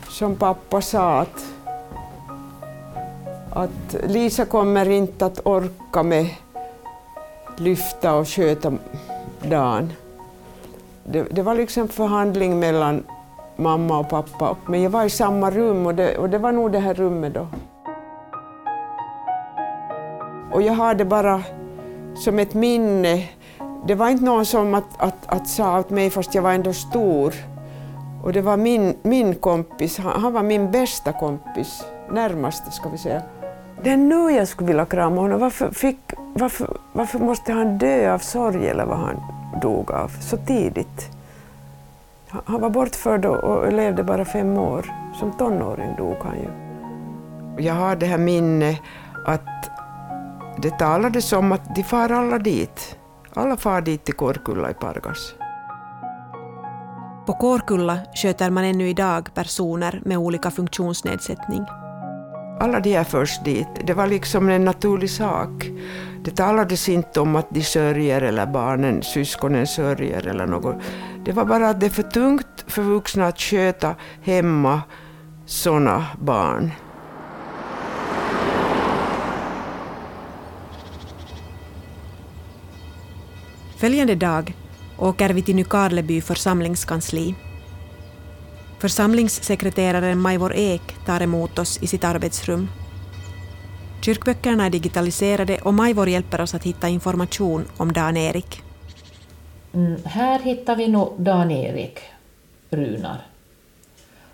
som 0.08 0.36
pappa 0.36 0.80
sa 0.80 1.20
att, 1.20 1.57
att 3.58 3.96
Lisa 4.06 4.44
kommer 4.44 4.88
inte 4.88 5.26
att 5.26 5.46
orka 5.46 6.02
med 6.02 6.26
lyfta 7.56 8.14
och 8.14 8.28
sköta 8.28 8.72
dagen. 9.42 9.92
Det, 11.04 11.22
det 11.22 11.42
var 11.42 11.54
liksom 11.54 11.88
förhandling 11.88 12.58
mellan 12.58 13.04
mamma 13.56 13.98
och 13.98 14.08
pappa, 14.08 14.56
men 14.66 14.82
jag 14.82 14.90
var 14.90 15.04
i 15.04 15.10
samma 15.10 15.50
rum 15.50 15.86
och 15.86 15.94
det, 15.94 16.18
och 16.18 16.30
det 16.30 16.38
var 16.38 16.52
nog 16.52 16.72
det 16.72 16.78
här 16.78 16.94
rummet 16.94 17.34
då. 17.34 17.46
Och 20.52 20.62
jag 20.62 20.72
har 20.72 20.94
det 20.94 21.04
bara 21.04 21.42
som 22.16 22.38
ett 22.38 22.54
minne. 22.54 23.28
Det 23.86 23.94
var 23.94 24.08
inte 24.08 24.24
någon 24.24 24.46
som 24.46 24.74
att, 24.74 24.84
att, 24.96 25.26
att 25.26 25.48
sa 25.48 25.78
åt 25.78 25.90
mig, 25.90 26.10
fast 26.10 26.34
jag 26.34 26.42
var 26.42 26.52
ändå 26.52 26.72
stor, 26.72 27.34
Och 28.24 28.32
det 28.32 28.42
var 28.42 28.56
min, 28.56 28.96
min 29.02 29.34
kompis, 29.34 29.98
han, 29.98 30.22
han 30.22 30.32
var 30.32 30.42
min 30.42 30.70
bästa 30.70 31.12
kompis, 31.12 31.84
närmaste 32.10 32.70
ska 32.70 32.88
vi 32.88 32.98
säga. 32.98 33.22
Det 33.82 33.90
är 33.90 33.96
nu 33.96 34.30
jag 34.30 34.48
skulle 34.48 34.68
vilja 34.68 34.86
krama 34.86 35.20
honom. 35.20 35.40
Varför, 35.40 35.70
fick, 35.70 35.98
varför, 36.34 36.76
varför 36.92 37.18
måste 37.18 37.52
han 37.52 37.78
dö 37.78 38.14
av 38.14 38.18
sorg 38.18 38.68
eller 38.68 38.84
vad 38.84 38.98
han 38.98 39.16
dog 39.62 39.90
av 39.90 40.08
så 40.08 40.36
tidigt? 40.36 41.10
Han 42.28 42.60
var 42.60 42.70
bortförd 42.70 43.24
och 43.24 43.72
levde 43.72 44.04
bara 44.04 44.24
fem 44.24 44.58
år. 44.58 44.86
Som 45.14 45.32
tonåring 45.32 45.96
dog 45.96 46.16
han 46.22 46.36
ju. 46.38 46.48
Jag 47.64 47.74
har 47.74 47.96
det 47.96 48.06
här 48.06 48.18
minnet 48.18 48.80
att 49.26 49.70
det 50.62 50.70
talades 50.70 51.32
om 51.32 51.52
att 51.52 51.74
de 51.74 51.82
far 51.82 52.12
alla 52.12 52.38
dit. 52.38 52.96
Alla 53.34 53.56
far 53.56 53.80
dit 53.80 54.04
till 54.04 54.14
Kårkulla 54.14 54.70
i 54.70 54.74
Pargas. 54.74 55.34
På 57.26 57.32
Kårkulla 57.32 57.98
sköter 58.14 58.50
man 58.50 58.64
ännu 58.64 58.88
idag 58.88 59.34
personer 59.34 60.00
med 60.04 60.18
olika 60.18 60.50
funktionsnedsättning. 60.50 61.66
Alla 62.60 62.80
de 62.80 62.96
här 62.96 63.04
förs 63.04 63.38
dit. 63.44 63.68
Det 63.86 63.94
var 63.94 64.06
liksom 64.06 64.48
en 64.48 64.64
naturlig 64.64 65.10
sak. 65.10 65.70
Det 66.24 66.30
talades 66.30 66.88
inte 66.88 67.20
om 67.20 67.36
att 67.36 67.50
de 67.50 67.62
sörjer 67.62 68.22
eller 68.22 68.46
barnen, 68.46 69.02
syskonen 69.02 69.66
sörjer 69.66 70.26
eller 70.26 70.46
något. 70.46 70.76
Det 71.24 71.32
var 71.32 71.44
bara 71.44 71.68
att 71.68 71.80
det 71.80 71.86
är 71.86 71.90
för 71.90 72.02
tungt 72.02 72.64
för 72.66 72.82
vuxna 72.82 73.26
att 73.26 73.40
sköta 73.40 73.94
hemma 74.22 74.82
sådana 75.46 76.06
barn. 76.20 76.70
Följande 83.76 84.14
dag 84.14 84.54
åker 84.98 85.30
vi 85.30 85.42
till 85.42 85.56
Nykarleby 85.56 86.20
församlingskansli. 86.20 87.34
Församlingssekreteraren 88.78 90.18
Majvor 90.18 90.52
Ek 90.56 90.82
tar 91.06 91.20
emot 91.22 91.58
oss 91.58 91.82
i 91.82 91.86
sitt 91.86 92.04
arbetsrum. 92.04 92.68
Kyrkböckerna 94.00 94.66
är 94.66 94.70
digitaliserade 94.70 95.58
och 95.58 95.74
Majvor 95.74 96.08
hjälper 96.08 96.40
oss 96.40 96.54
att 96.54 96.64
hitta 96.64 96.88
information 96.88 97.64
om 97.76 97.92
Dan-Erik. 97.92 98.62
Mm, 99.72 100.02
här 100.04 100.38
hittar 100.38 100.76
vi 100.76 100.88
nog 100.88 101.12
Dan-Erik 101.18 102.00
Runar. 102.70 103.26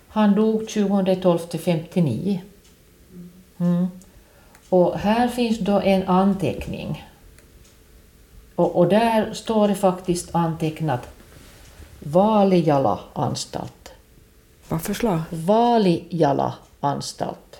Han 0.07 0.35
dog 0.35 0.61
2012-59. 0.61 2.39
Mm. 3.57 3.87
Och 4.69 4.99
här 4.99 5.27
finns 5.27 5.59
då 5.59 5.79
en 5.79 6.07
anteckning 6.07 7.05
och, 8.55 8.75
och 8.75 8.87
där 8.87 9.33
står 9.33 9.67
det 9.67 9.75
faktiskt 9.75 10.35
antecknat 10.35 11.07
Valijala 11.99 12.99
anstalt. 13.13 13.84
Vad 14.69 14.81
för 14.81 14.93
slag? 14.93 15.21
Vaalijala 15.29 16.53
anstalt. 16.79 17.59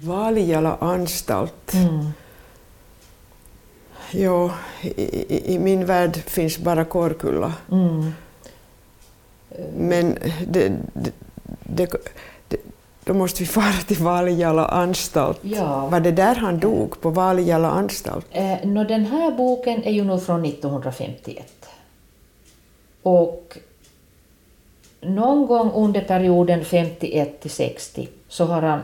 Vaalijala 0.00 0.76
anstalt. 0.80 1.74
Mm. 1.74 2.06
Jo, 4.10 4.50
i, 4.82 5.54
i, 5.54 5.58
min 5.58 5.86
värld 5.86 6.16
finns 6.16 6.58
bara 6.58 6.84
Kårkulla. 6.84 7.54
Mm. 7.70 8.12
Men 9.76 10.18
det, 10.48 10.72
det, 10.94 11.12
det, 11.64 11.92
då 13.04 13.14
måste 13.14 13.42
vi 13.42 13.46
fara 13.46 13.72
till 13.86 13.96
Valijala 13.96 14.66
anstalt. 14.66 15.38
Ja. 15.42 15.86
Var 15.86 16.00
det 16.00 16.12
där 16.12 16.34
han 16.34 16.58
dog, 16.58 17.00
på 17.00 17.10
Valijala 17.10 17.70
anstalt? 17.70 18.26
Eh, 18.30 18.64
no, 18.64 18.84
den 18.84 19.04
här 19.06 19.30
boken 19.30 19.82
är 19.84 19.92
ju 19.92 20.04
nog 20.04 20.22
från 20.22 20.44
1951. 20.44 21.68
Och 23.02 23.58
någon 25.02 25.46
gång 25.46 25.72
under 25.72 26.00
perioden 26.00 26.64
51 26.64 27.40
till 27.40 27.50
60 27.50 28.08
så 28.28 28.44
har 28.44 28.62
han 28.62 28.80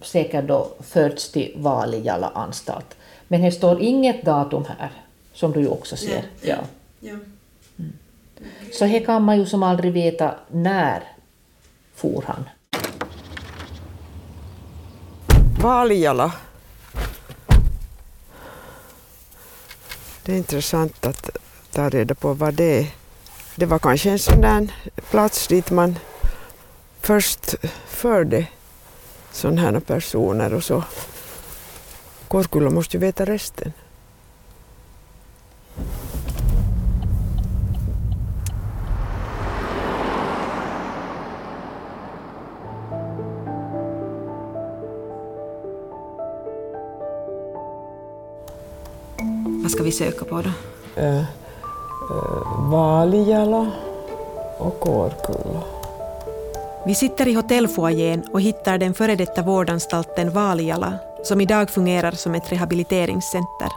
säkert 0.00 0.46
då 0.46 0.68
förts 0.80 1.32
till 1.32 1.52
Valijala 1.56 2.28
anstalt. 2.28 2.96
Men 3.28 3.42
det 3.42 3.52
står 3.52 3.80
inget 3.80 4.24
datum 4.24 4.64
här, 4.78 4.92
som 5.32 5.52
du 5.52 5.60
ju 5.60 5.68
också 5.68 5.96
ser. 5.96 6.14
Nej. 6.14 6.24
Ja. 6.40 6.56
Ja. 7.00 7.16
Mm. 7.78 7.92
Så 8.72 8.84
här 8.84 9.00
kan 9.00 9.22
man 9.22 9.38
ju 9.38 9.46
som 9.46 9.62
aldrig 9.62 9.92
veta 9.92 10.34
när 10.50 11.02
for 11.94 12.24
han. 12.26 12.48
Valjala. 15.62 16.32
Det 20.24 20.32
är 20.32 20.36
intressant 20.36 21.06
att 21.06 21.30
ta 21.72 21.88
reda 21.88 22.14
på 22.14 22.34
vad 22.34 22.54
det 22.54 22.80
är. 22.80 23.01
Det 23.56 23.66
var 23.66 23.78
kanske 23.78 24.10
en 24.10 24.18
sån 24.18 24.40
där 24.40 24.74
plats 25.10 25.46
dit 25.48 25.70
man 25.70 25.98
först 27.00 27.54
förde 27.86 28.46
sådana 29.32 29.60
här 29.60 29.80
personer 29.80 30.54
och 30.54 30.64
så. 30.64 30.84
Korkulla 32.28 32.70
måste 32.70 32.96
ju 32.96 33.00
veta 33.00 33.24
resten. 33.24 33.72
Vad 49.62 49.70
ska 49.70 49.82
vi 49.82 49.92
söka 49.92 50.24
på 50.24 50.42
då? 50.42 50.50
Äh, 51.02 51.24
äh, 52.10 52.70
Valijala 52.70 53.70
och 54.58 54.80
Kårkulla. 54.80 55.62
Vi 56.86 56.94
sitter 56.94 57.28
i 57.28 57.34
hotellfoajén 57.34 58.22
och 58.32 58.40
hittar 58.40 58.78
den 58.78 58.94
före 58.94 59.16
detta 59.16 59.42
vårdanstalten 59.42 60.30
Valijala 60.30 60.94
som 61.22 61.40
idag 61.40 61.70
fungerar 61.70 62.12
som 62.12 62.34
ett 62.34 62.52
rehabiliteringscenter. 62.52 63.68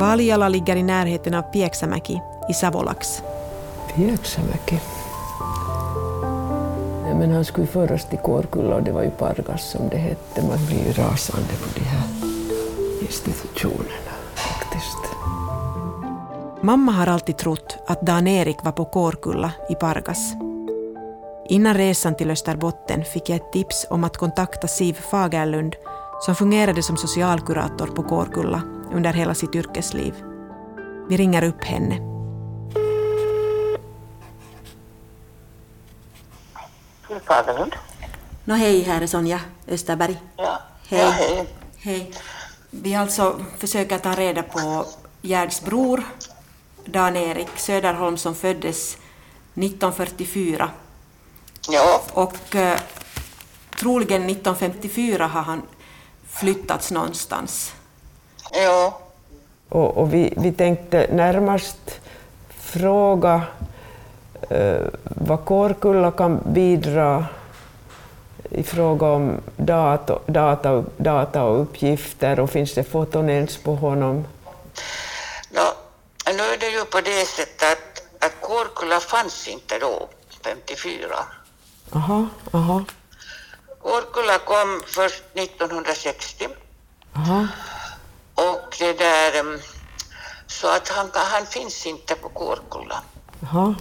Valijala 0.00 0.48
ligger 0.48 0.76
i 0.76 0.82
närheten 0.82 1.34
av 1.34 1.42
Pieksämäki 1.42 2.20
i 2.50 2.54
Savolax. 2.54 3.22
Pieksämäki? 3.94 4.80
Ja, 7.08 7.14
men 7.14 7.30
han 7.30 7.44
skulle 7.44 7.66
föras 7.66 8.04
till 8.04 8.18
Kårkulla 8.18 8.74
och 8.74 8.82
det 8.82 8.92
var 8.92 9.02
ju 9.02 9.10
Pargas 9.10 9.70
som 9.70 9.88
det 9.88 9.96
hette. 9.96 10.46
Man 10.48 10.66
blir 10.66 10.86
ju 10.86 10.92
rasande 10.92 11.52
på 11.62 11.78
de 11.78 11.84
här 11.84 12.08
institutionerna. 13.00 14.07
Mamma 16.62 16.92
har 16.92 17.06
alltid 17.06 17.36
trott 17.38 17.78
att 17.86 18.06
Dan-Erik 18.06 18.56
var 18.64 18.72
på 18.72 18.84
Kårkulla 18.84 19.52
i 19.70 19.74
Pargas. 19.74 20.32
Innan 21.48 21.74
resan 21.74 22.16
till 22.16 22.30
Österbotten 22.30 23.04
fick 23.04 23.28
jag 23.28 23.36
ett 23.36 23.52
tips 23.52 23.86
om 23.90 24.04
att 24.04 24.16
kontakta 24.16 24.68
Siv 24.68 24.94
Fagerlund 24.94 25.76
som 26.20 26.34
fungerade 26.34 26.82
som 26.82 26.96
socialkurator 26.96 27.86
på 27.86 28.02
Kårkulla 28.02 28.62
under 28.92 29.12
hela 29.12 29.34
sitt 29.34 29.54
yrkesliv. 29.54 30.14
Vi 31.08 31.16
ringer 31.16 31.44
upp 31.44 31.64
henne. 31.64 31.96
Siv 37.08 37.20
Fagerlund. 37.24 37.72
Nå 38.44 38.54
hej, 38.54 38.82
här 38.82 39.00
är 39.00 39.06
Sonja 39.06 39.40
Österberg. 39.68 40.16
Ja. 40.36 40.58
Hej. 40.88 41.00
Ja, 41.00 41.10
hej. 41.10 41.46
Hej. 41.78 42.12
Vi 42.70 42.94
alltså 42.94 43.40
försöker 43.58 43.98
ta 43.98 44.12
reda 44.12 44.42
på 44.42 44.84
Gerds 45.22 45.64
bror, 45.64 46.04
Dan-Erik 46.92 47.48
Söderholm, 47.56 48.16
som 48.16 48.34
föddes 48.34 48.94
1944. 49.54 50.70
Ja, 51.68 52.02
Och 52.12 52.56
eh, 52.56 52.78
troligen 53.80 54.22
1954 54.22 55.26
har 55.26 55.42
han 55.42 55.62
flyttats 56.28 56.90
någonstans. 56.90 57.72
ja, 58.52 58.98
Och, 59.68 59.96
och 59.96 60.14
vi, 60.14 60.34
vi 60.36 60.52
tänkte 60.52 61.06
närmast 61.12 62.00
fråga 62.60 63.42
eh, 64.50 64.86
vad 65.02 65.44
Kårkulla 65.44 66.10
kan 66.10 66.40
bidra 66.46 67.26
i 68.50 68.62
fråga 68.62 69.06
om 69.06 69.40
data, 69.56 70.18
data, 70.26 70.84
data 70.96 71.44
och 71.44 71.62
uppgifter 71.62 72.40
och 72.40 72.50
finns 72.50 72.74
det 72.74 72.84
foton 72.84 73.30
ens 73.30 73.56
på 73.56 73.74
honom? 73.74 74.24
Nå, 75.50 75.72
nu 76.32 76.42
är 76.42 76.58
det 76.58 76.67
ju 76.78 76.84
på 76.84 77.00
det 77.00 77.26
sättet 77.26 77.72
att, 77.72 78.24
att 78.24 78.40
Kårkulla 78.40 79.00
fanns 79.00 79.48
inte 79.48 79.78
då, 79.78 80.08
54. 80.44 81.26
Aha, 81.92 82.26
aha, 82.52 82.84
Kårkulla 83.82 84.38
kom 84.38 84.82
först 84.86 85.22
1960 85.34 86.48
aha. 87.16 87.46
och 88.34 88.76
det 88.78 88.92
där, 88.92 89.38
em, 89.40 89.60
så 90.46 90.68
att 90.68 90.88
han, 90.88 91.10
han 91.14 91.46
finns 91.46 91.86
inte 91.86 92.14
på 92.14 92.28
Kårkulla. 92.28 93.02
aha. 93.42 93.74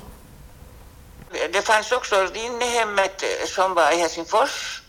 Det 1.53 1.62
fanns 1.62 1.91
också 1.91 2.15
Rinnehemmet 2.15 3.23
eh, 3.23 3.47
som 3.47 3.73
var 3.73 3.91
i 3.91 3.95
Helsingfors. 3.95 4.81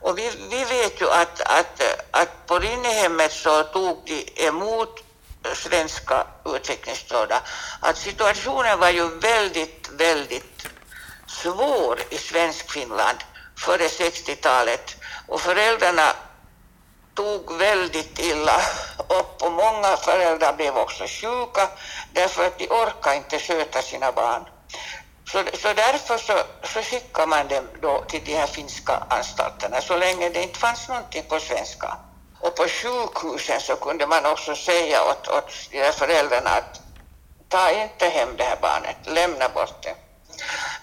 Och 0.00 0.18
vi, 0.18 0.30
vi 0.50 0.64
vet 0.64 1.00
ju 1.00 1.10
att, 1.10 1.40
att, 1.40 1.82
att 2.10 2.46
på 2.46 2.58
Rinnehemmet 2.58 3.32
så 3.32 3.62
tog 3.62 4.02
de 4.04 4.46
emot 4.46 5.05
svenska 5.54 6.26
utvecklingsstörda 6.44 7.42
att 7.80 7.98
situationen 7.98 8.78
var 8.78 8.90
ju 8.90 9.08
väldigt, 9.08 9.90
väldigt 9.92 10.66
svår 11.26 11.98
i 12.10 12.18
Svenskfinland 12.18 13.18
före 13.58 13.88
60-talet 13.88 14.96
och 15.28 15.40
föräldrarna 15.40 16.12
tog 17.14 17.58
väldigt 17.58 18.18
illa 18.18 18.60
upp 18.98 19.42
och 19.42 19.52
många 19.52 19.96
föräldrar 19.96 20.52
blev 20.56 20.76
också 20.76 21.04
sjuka 21.06 21.68
därför 22.12 22.46
att 22.46 22.58
de 22.58 22.68
orkade 22.68 23.16
inte 23.16 23.38
sköta 23.38 23.82
sina 23.82 24.12
barn. 24.12 24.44
Så, 25.32 25.44
så 25.62 25.72
därför 25.72 26.18
så, 26.18 26.42
så 26.64 26.82
skickade 26.82 27.26
man 27.26 27.48
dem 27.48 27.68
då 27.82 28.04
till 28.08 28.24
de 28.24 28.34
här 28.34 28.46
finska 28.46 29.02
anstalterna 29.08 29.80
så 29.80 29.96
länge 29.96 30.28
det 30.28 30.42
inte 30.42 30.58
fanns 30.58 30.88
någonting 30.88 31.24
på 31.28 31.40
svenska. 31.40 31.96
Och 32.40 32.54
på 32.56 32.68
sjukhusen 32.68 33.60
så 33.60 33.76
kunde 33.76 34.06
man 34.06 34.26
också 34.26 34.56
säga 34.56 35.02
åt, 35.04 35.28
åt 35.28 35.50
de 35.70 35.92
föräldrarna 35.92 36.50
att 36.50 36.80
ta 37.48 37.70
inte 37.70 38.08
hem 38.08 38.36
det 38.36 38.44
här 38.44 38.58
barnet, 38.60 38.96
lämna 39.06 39.48
bort 39.48 39.82
det. 39.82 39.94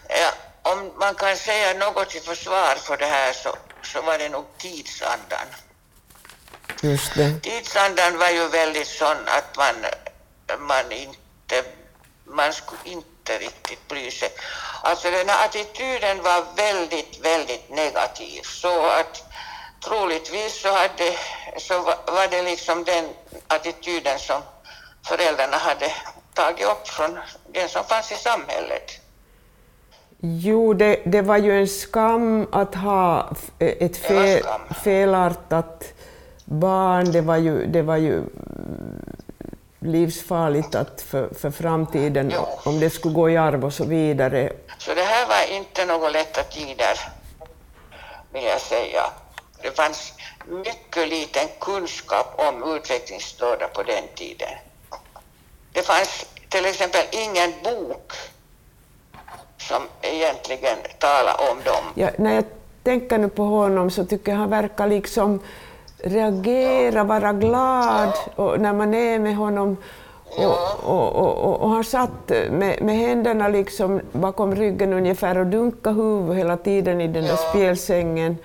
Ja, 0.07 0.31
om 0.71 0.91
man 0.97 1.15
kan 1.15 1.37
säga 1.37 1.73
något 1.73 2.09
till 2.09 2.21
försvar 2.21 2.75
för 2.75 2.97
det 2.97 3.05
här 3.05 3.33
så, 3.33 3.55
så 3.83 4.01
var 4.01 4.17
det 4.17 4.29
nog 4.29 4.45
tidsandan. 4.57 5.47
Just 6.81 7.15
det. 7.15 7.39
Tidsandan 7.43 8.17
var 8.17 8.29
ju 8.29 8.47
väldigt 8.47 8.87
sån 8.87 9.17
att 9.27 9.57
man, 9.57 9.75
man 10.59 10.91
inte, 10.91 11.63
man 12.25 12.53
skulle 12.53 12.81
inte 12.83 13.37
riktigt 13.37 13.87
bry 13.87 14.11
sig. 14.11 14.29
Alltså 14.83 15.11
den 15.11 15.29
här 15.29 15.45
attityden 15.45 16.23
var 16.23 16.45
väldigt, 16.55 17.19
väldigt 17.21 17.69
negativ 17.69 18.41
så 18.43 18.85
att 18.87 19.23
troligtvis 19.85 20.61
så, 20.61 20.67
hade, 20.67 21.09
så 21.57 21.73
var 22.17 22.27
det 22.31 22.41
liksom 22.41 22.83
den 22.83 23.05
attityden 23.47 24.19
som 24.19 24.41
föräldrarna 25.07 25.57
hade 25.57 25.91
tagit 26.33 26.65
upp 26.67 26.87
från 26.87 27.19
den 27.53 27.69
som 27.69 27.83
fanns 27.83 28.11
i 28.11 28.15
samhället. 28.15 28.91
Jo, 30.19 30.73
det, 30.73 30.99
det 31.05 31.21
var 31.21 31.37
ju 31.37 31.59
en 31.59 31.67
skam 31.67 32.47
att 32.51 32.75
ha 32.75 33.29
ett 33.59 33.97
fel, 33.97 34.43
felartat 34.83 35.83
barn. 36.45 37.11
Det 37.11 37.21
var 37.21 37.37
ju, 37.37 37.65
det 37.65 37.81
var 37.81 37.97
ju 37.97 38.23
livsfarligt 39.79 40.75
att 40.75 41.01
för, 41.01 41.29
för 41.39 41.51
framtiden 41.51 42.31
Jo. 42.35 42.47
om 42.63 42.79
det 42.79 42.89
skulle 42.89 43.13
gå 43.13 43.29
i 43.29 43.37
arv 43.37 43.65
och 43.65 43.73
så 43.73 43.85
vidare. 43.85 44.53
Så 44.77 44.93
det 44.93 45.03
här 45.03 45.27
var 45.27 45.57
inte 45.57 45.85
några 45.85 46.09
lätta 46.09 46.43
tider, 46.43 46.99
vill 48.33 48.43
jag 48.43 48.61
säga. 48.61 49.03
Det 49.63 49.71
fanns 49.71 50.13
mycket 50.45 51.07
liten 51.09 51.47
kunskap 51.59 52.27
om 52.47 52.75
utvecklingsstörda 52.75 53.67
på 53.67 53.83
den 53.83 54.03
tiden. 54.15 54.53
Det 55.71 55.81
fanns 55.81 56.25
till 56.49 56.65
exempel 56.65 57.01
ingen 57.11 57.51
bok 57.63 58.11
som 59.57 59.81
egentligen 60.01 60.77
talade 60.99 61.51
om 61.51 61.57
dem. 61.63 61.83
Ja, 61.95 62.09
när 62.17 62.35
jag 62.35 62.43
tänker 62.83 63.17
nu 63.17 63.29
på 63.29 63.43
honom 63.43 63.91
så 63.91 64.05
tycker 64.05 64.31
jag 64.31 64.39
han 64.39 64.49
verkar 64.49 64.87
liksom 64.87 65.39
reagera, 65.97 67.03
vara 67.03 67.33
glad 67.33 68.13
och 68.35 68.59
när 68.59 68.73
man 68.73 68.93
är 68.93 69.19
med 69.19 69.35
honom. 69.35 69.77
Och, 70.37 70.89
och, 70.89 71.15
och, 71.15 71.61
och, 71.61 71.69
han 71.69 71.83
satt 71.83 72.29
med, 72.29 72.81
med 72.81 72.97
händerna 72.97 73.47
liksom 73.47 74.01
bakom 74.11 74.55
ryggen 74.55 74.93
ungefär 74.93 75.37
och 75.37 75.47
dunkade 75.47 75.95
huvudet 75.95 76.37
hela 76.37 76.57
tiden 76.57 77.01
i 77.01 77.07
den 77.07 77.23
där 77.23 77.35
spjälsängen. 77.35 78.37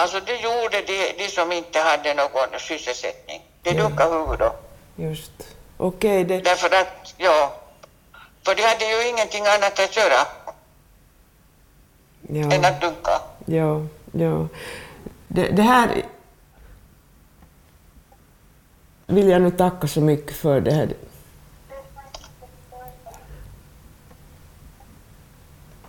Alltså 0.00 0.20
det 0.20 0.36
gjorde 0.36 0.82
de, 0.82 1.12
de 1.18 1.28
som 1.28 1.52
inte 1.52 1.78
hade 1.78 2.14
någon 2.14 2.60
sysselsättning. 2.60 3.40
De 3.62 3.72
duckade 3.72 4.14
huvudet. 4.18 4.52
Just. 4.96 5.32
Okej, 5.76 6.24
det, 6.24 6.40
Därför 6.40 6.66
att, 6.66 7.14
ja, 7.16 7.54
för 8.42 8.54
de 8.54 8.62
hade 8.62 8.84
ju 8.84 9.08
ingenting 9.08 9.46
annat 9.46 9.80
att 9.80 9.96
göra 9.96 10.20
än 12.28 12.62
ja, 12.62 12.68
att 12.68 12.80
dunka. 12.80 13.20
ja, 13.46 13.86
ja. 14.12 14.48
Det, 15.28 15.48
det 15.48 15.62
här 15.62 16.02
vill 19.06 19.28
jag 19.28 19.42
nu 19.42 19.50
tacka 19.50 19.86
så 19.88 20.00
mycket 20.00 20.36
för. 20.36 20.60
Det 20.60 20.72
här. 20.72 20.94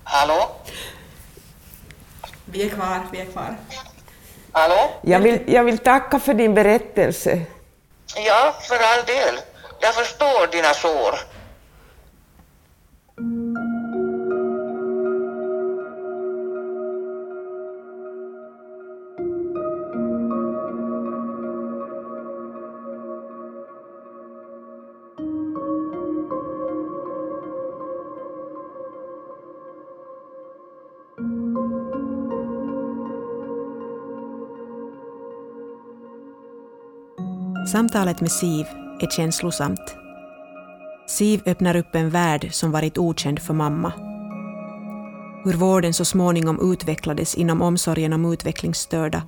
Hallå? 0.03 0.51
Vi 2.45 2.65
är 2.65 2.69
kvar, 2.69 3.07
vi 3.11 3.19
är 3.19 3.25
kvar. 3.25 3.55
Hallå? 4.57 4.89
Jag, 5.01 5.19
vill, 5.19 5.39
jag 5.47 5.63
vill 5.63 5.77
tacka 5.77 6.19
för 6.19 6.33
din 6.33 6.53
berättelse. 6.53 7.41
Ja, 8.15 8.55
för 8.61 8.75
all 8.75 9.05
del. 9.05 9.35
Jag 9.79 9.95
förstår 9.95 10.51
dina 10.51 10.73
sår. 10.73 11.19
Samtalet 37.71 38.21
med 38.21 38.31
Siv 38.31 38.65
är 38.99 39.07
känslosamt. 39.07 39.95
Siv 41.07 41.41
öppnar 41.45 41.75
upp 41.75 41.95
en 41.95 42.09
värld 42.09 42.47
som 42.51 42.71
varit 42.71 42.97
okänd 42.97 43.39
för 43.39 43.53
mamma. 43.53 43.93
Hur 45.43 45.53
vården 45.53 45.93
så 45.93 46.05
småningom 46.05 46.71
utvecklades 46.73 47.35
inom 47.35 47.61
omsorgen 47.61 48.13
om 48.13 48.33
utvecklingsstörda 48.33 49.23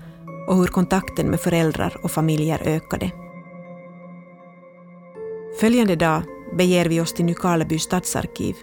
och 0.47 0.55
hur 0.55 0.67
kontakten 0.67 1.27
med 1.27 1.39
föräldrar 1.39 1.97
och 2.03 2.11
familjer 2.11 2.61
ökade. 2.65 3.11
Följande 5.59 5.95
dag 5.95 6.21
beger 6.57 6.85
vi 6.85 7.01
oss 7.01 7.13
till 7.13 7.25
Nykarleby 7.25 7.79
stadsarkiv. 7.79 8.55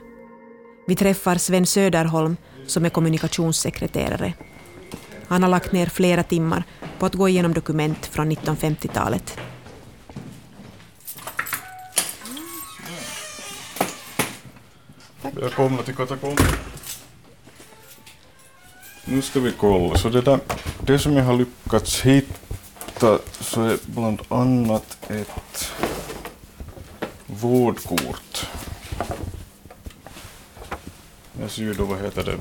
Vi 0.86 0.96
träffar 0.96 1.34
Sven 1.36 1.66
Söderholm 1.66 2.36
som 2.66 2.84
är 2.84 2.90
kommunikationssekreterare. 2.90 4.32
Han 5.28 5.42
har 5.42 5.50
lagt 5.50 5.72
ner 5.72 5.86
flera 5.86 6.22
timmar 6.22 6.64
på 6.98 7.06
att 7.06 7.14
gå 7.14 7.28
igenom 7.28 7.52
dokument 7.52 8.06
från 8.06 8.32
1950-talet. 8.32 9.38
Välkomna 15.40 15.82
till 15.82 15.94
katakomben. 15.94 16.46
Nu 19.04 19.22
ska 19.22 19.40
vi 19.40 19.52
kolla. 19.58 19.96
Så 19.96 20.08
det, 20.08 20.20
där, 20.20 20.40
det 20.80 20.98
som 20.98 21.16
jag 21.16 21.24
har 21.24 21.34
lyckats 21.34 22.00
hitta 22.00 23.18
så 23.40 23.62
är 23.62 23.78
bland 23.86 24.22
annat 24.28 25.10
ett 25.10 25.72
vårdkort. 27.26 28.46
Jag 31.40 31.50
ser 31.50 31.62
ju 31.62 31.74
då, 31.74 31.84
vad 31.84 31.98
heter 31.98 32.24
det, 32.24 32.36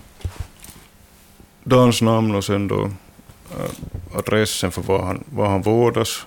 Dans 1.64 2.02
namn 2.02 2.36
och 2.36 2.44
sen 2.44 2.68
då 2.68 2.84
äh, 3.52 4.18
adressen 4.18 4.72
för 4.72 4.82
var 4.82 5.04
han, 5.04 5.24
var 5.26 5.50
han 5.50 5.62
vårdas. 5.62 6.26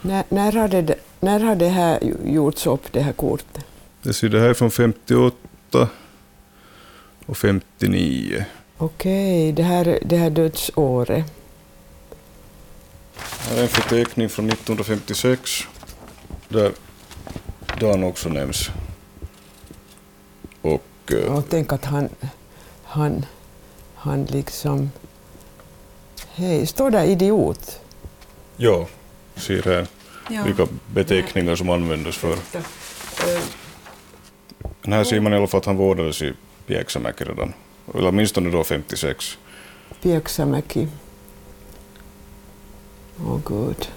När, 0.00 0.24
när, 0.28 0.52
hade 0.52 0.82
det, 0.82 0.94
när 1.20 1.40
hade 1.40 1.64
det 1.64 1.70
här 1.70 1.98
gjorts 2.24 2.66
upp, 2.66 2.92
det 2.92 3.00
här 3.00 3.12
kortet? 3.12 3.64
Det 4.02 4.12
ser 4.12 4.28
det 4.28 4.40
här 4.40 4.48
är 4.48 4.54
från 4.54 4.70
58 4.70 5.47
och 7.26 7.36
59. 7.36 8.44
Okej, 8.78 9.52
det 9.52 9.62
här, 9.62 9.98
det 10.02 10.16
här 10.16 10.30
dödsåret. 10.30 11.24
Här 13.18 13.56
är 13.58 13.62
en 13.62 13.68
förteckning 13.68 14.28
från 14.28 14.50
1956 14.50 15.62
där 16.48 16.72
Dan 17.80 18.04
också 18.04 18.28
nämns. 18.28 18.70
Och 20.62 21.12
eh, 21.12 21.34
Och 21.36 21.44
tänk 21.48 21.72
att 21.72 21.84
han, 21.84 22.08
han, 22.84 23.26
han 23.94 24.24
liksom... 24.24 24.90
Hej, 26.34 26.66
står 26.66 26.90
där 26.90 27.04
idiot? 27.04 27.80
ja, 28.56 28.86
ser 29.36 29.62
här 29.62 29.86
vilka 30.44 30.66
beteckningar 30.94 31.56
som 31.56 31.70
användes 31.70 32.16
för. 32.16 32.38
Men 34.88 34.98
här 34.98 35.04
ser 35.04 35.20
man 35.20 35.32
i 35.32 35.36
alla 35.36 35.46
fall 35.46 35.58
att 35.58 35.66
han 35.66 35.76
vårdades 35.76 36.22
i 36.22 36.32
Pieksämäki 36.66 37.24
redan. 37.24 37.52
Eller 37.94 38.08
åtminstone 38.08 38.50
då 38.50 38.64
56. 38.64 39.38
Pieksämäki. 40.02 40.88
Åh 43.26 43.38
gud. 43.46 43.88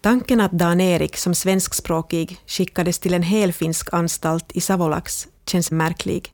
Tanken 0.00 0.40
att 0.40 0.52
Dan-Erik 0.52 1.16
som 1.16 1.34
svenskspråkig 1.34 2.38
skickades 2.46 2.98
till 2.98 3.14
en 3.14 3.22
helfinsk 3.22 3.88
anstalt 3.92 4.52
i 4.52 4.60
Savolax 4.60 5.28
känns 5.46 5.70
märklig. 5.70 6.32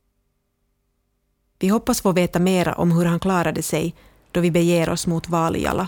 Vi 1.59 1.67
hoppas 1.67 2.01
få 2.01 2.11
veta 2.11 2.39
mera 2.39 2.73
om 2.73 2.91
hur 2.91 3.05
han 3.05 3.19
klarade 3.19 3.61
sig 3.61 3.95
då 4.31 4.39
vi 4.39 4.51
beger 4.51 4.89
oss 4.89 5.07
mot 5.07 5.29
Vaaliala. 5.29 5.87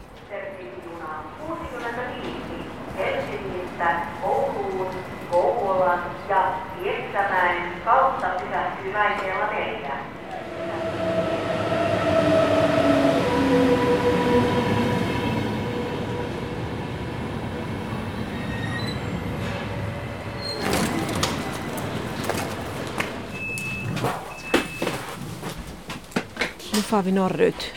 Far 26.89 27.03
vi 27.03 27.11
norrut. 27.11 27.71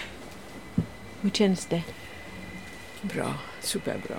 Hur 1.20 1.30
känns 1.30 1.66
det? 1.66 1.82
Bra, 3.02 3.34
superbra. 3.60 4.16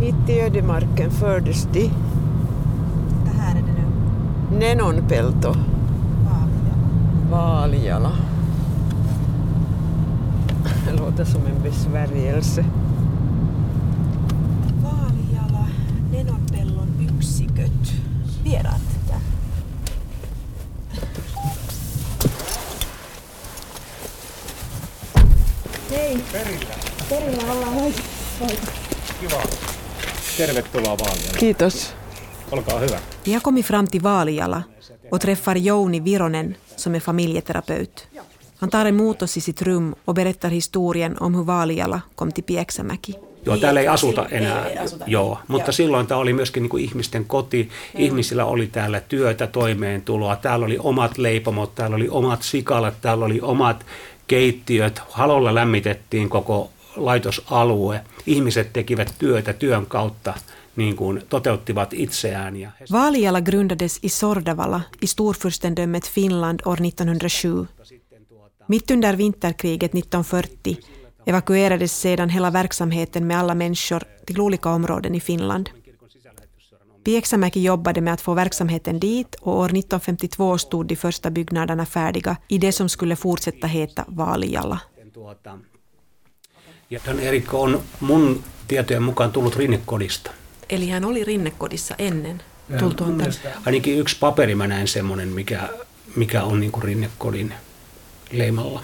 Hit 0.00 0.28
i 0.28 0.40
ödemarken 0.40 1.10
fördes 1.10 1.62
de 1.72 1.90
Det 3.24 3.30
här 3.38 3.58
är 3.58 3.62
det 3.62 3.72
nu. 3.72 3.84
Nenonpelto, 4.58 5.54
Valjala. 7.30 8.12
Det 10.86 10.92
låter 10.98 11.24
som 11.24 11.46
en 11.46 11.62
besvärjelse. 11.62 12.64
Tervetuloa 30.38 30.98
Vaalialle. 30.98 31.38
Kiitos. 31.38 31.94
Olkaa 32.50 32.78
hyvä. 32.78 32.98
Jag 33.24 33.42
kommer 33.42 33.62
fram 33.62 33.86
till 33.86 34.02
Vaaliala 34.02 34.62
och 35.10 35.20
träffar 35.20 35.56
Jouni 35.56 36.04
Vironen 36.04 36.56
som 36.76 36.94
är 36.94 37.00
familjeterapeut. 37.00 38.08
Han 38.58 38.70
tar 38.70 38.86
emot 38.86 39.22
oss 39.22 39.36
i 39.36 39.40
sitt 39.40 39.62
rum 39.62 39.94
och 40.04 40.14
berättar 40.14 40.50
historien 40.50 41.16
om 41.20 41.34
hur 41.34 41.46
Vaaliala 41.46 42.00
kom 42.14 42.32
till 42.32 42.44
Pieksämäki. 42.44 43.14
Joo, 43.46 43.56
täällä 43.56 43.80
ei 43.80 43.88
asuta 43.88 44.26
enää, 44.30 44.66
joo, 45.06 45.38
mutta 45.48 45.72
silloin 45.72 46.06
tämä 46.06 46.20
oli 46.20 46.32
myöskin 46.32 46.62
niin 46.62 46.70
kuin 46.70 46.84
ihmisten 46.84 47.24
koti. 47.24 47.68
Ihmisillä 47.98 48.44
oli 48.44 48.66
täällä 48.66 49.00
työtä, 49.00 49.46
toimeentuloa, 49.46 50.36
täällä 50.36 50.66
oli 50.66 50.78
omat 50.80 51.18
leipomot, 51.18 51.74
täällä 51.74 51.96
oli 51.96 52.08
omat 52.08 52.42
sikalat, 52.42 52.94
täällä 53.00 53.24
oli 53.24 53.40
omat 53.40 53.86
keittiöt. 54.26 55.02
Halolla 55.10 55.54
lämmitettiin 55.54 56.28
koko 56.28 56.70
laitosalue. 56.98 58.00
Ihmiset 58.26 58.72
tekivät 58.72 59.14
työtä 59.18 59.52
työn 59.52 59.86
kautta, 59.86 60.34
niin 60.76 60.96
kuin 60.96 61.22
toteuttivat 61.28 61.92
itseään. 61.92 62.56
Ja 62.56 62.70
Vaaliala 62.92 63.40
grundades 63.40 63.98
i 64.02 64.08
Sordavala 64.08 64.80
i 65.02 65.06
storfurstendömet 65.06 66.10
Finland 66.10 66.60
år 66.64 66.78
1907. 66.78 67.68
Mitt 68.68 68.90
under 68.90 69.18
vinterkriget 69.18 69.92
1940 69.92 70.98
evakuerades 71.26 72.02
sedan 72.02 72.28
hela 72.28 72.52
verksamheten 72.52 73.26
med 73.26 73.38
alla 73.38 73.54
människor 73.54 74.02
till 74.26 74.40
olika 74.40 74.70
områden 74.70 75.14
i 75.14 75.20
Finland. 75.20 75.66
Pieksämäki 77.04 77.62
jobbade 77.62 78.00
med 78.00 78.12
att 78.12 78.20
få 78.20 78.34
verksamheten 78.34 79.00
dit 79.00 79.34
och 79.34 79.58
år 79.58 79.64
1952 79.64 80.58
stod 80.58 80.86
de 80.86 80.96
första 80.96 81.30
byggnaderna 81.30 81.86
färdiga 81.86 82.36
i 82.48 82.58
det 82.58 82.72
som 82.72 82.88
skulle 82.88 83.16
fortsätta 83.16 83.66
heta 83.66 84.04
Vaaliala. 84.08 84.80
Ja 86.90 87.00
Dan 87.06 87.20
Erikko 87.20 87.62
on 87.62 87.82
mun 88.00 88.44
tietojen 88.68 89.02
mukaan 89.02 89.32
tullut 89.32 89.56
rinnekodista. 89.56 90.30
Eli 90.68 90.88
hän 90.88 91.04
oli 91.04 91.24
rinnekodissa 91.24 91.94
ennen 91.98 92.42
tultuaan 92.78 93.18
tänne. 93.18 93.34
Ainakin 93.66 93.98
yksi 93.98 94.16
paperi 94.20 94.54
mä 94.54 94.66
näin 94.66 94.88
semmoinen, 94.88 95.28
mikä, 95.28 95.68
mikä 96.16 96.42
on 96.42 96.60
niin 96.60 96.72
kuin 96.72 96.82
rinnekodin 96.82 97.54
leimalla 98.32 98.82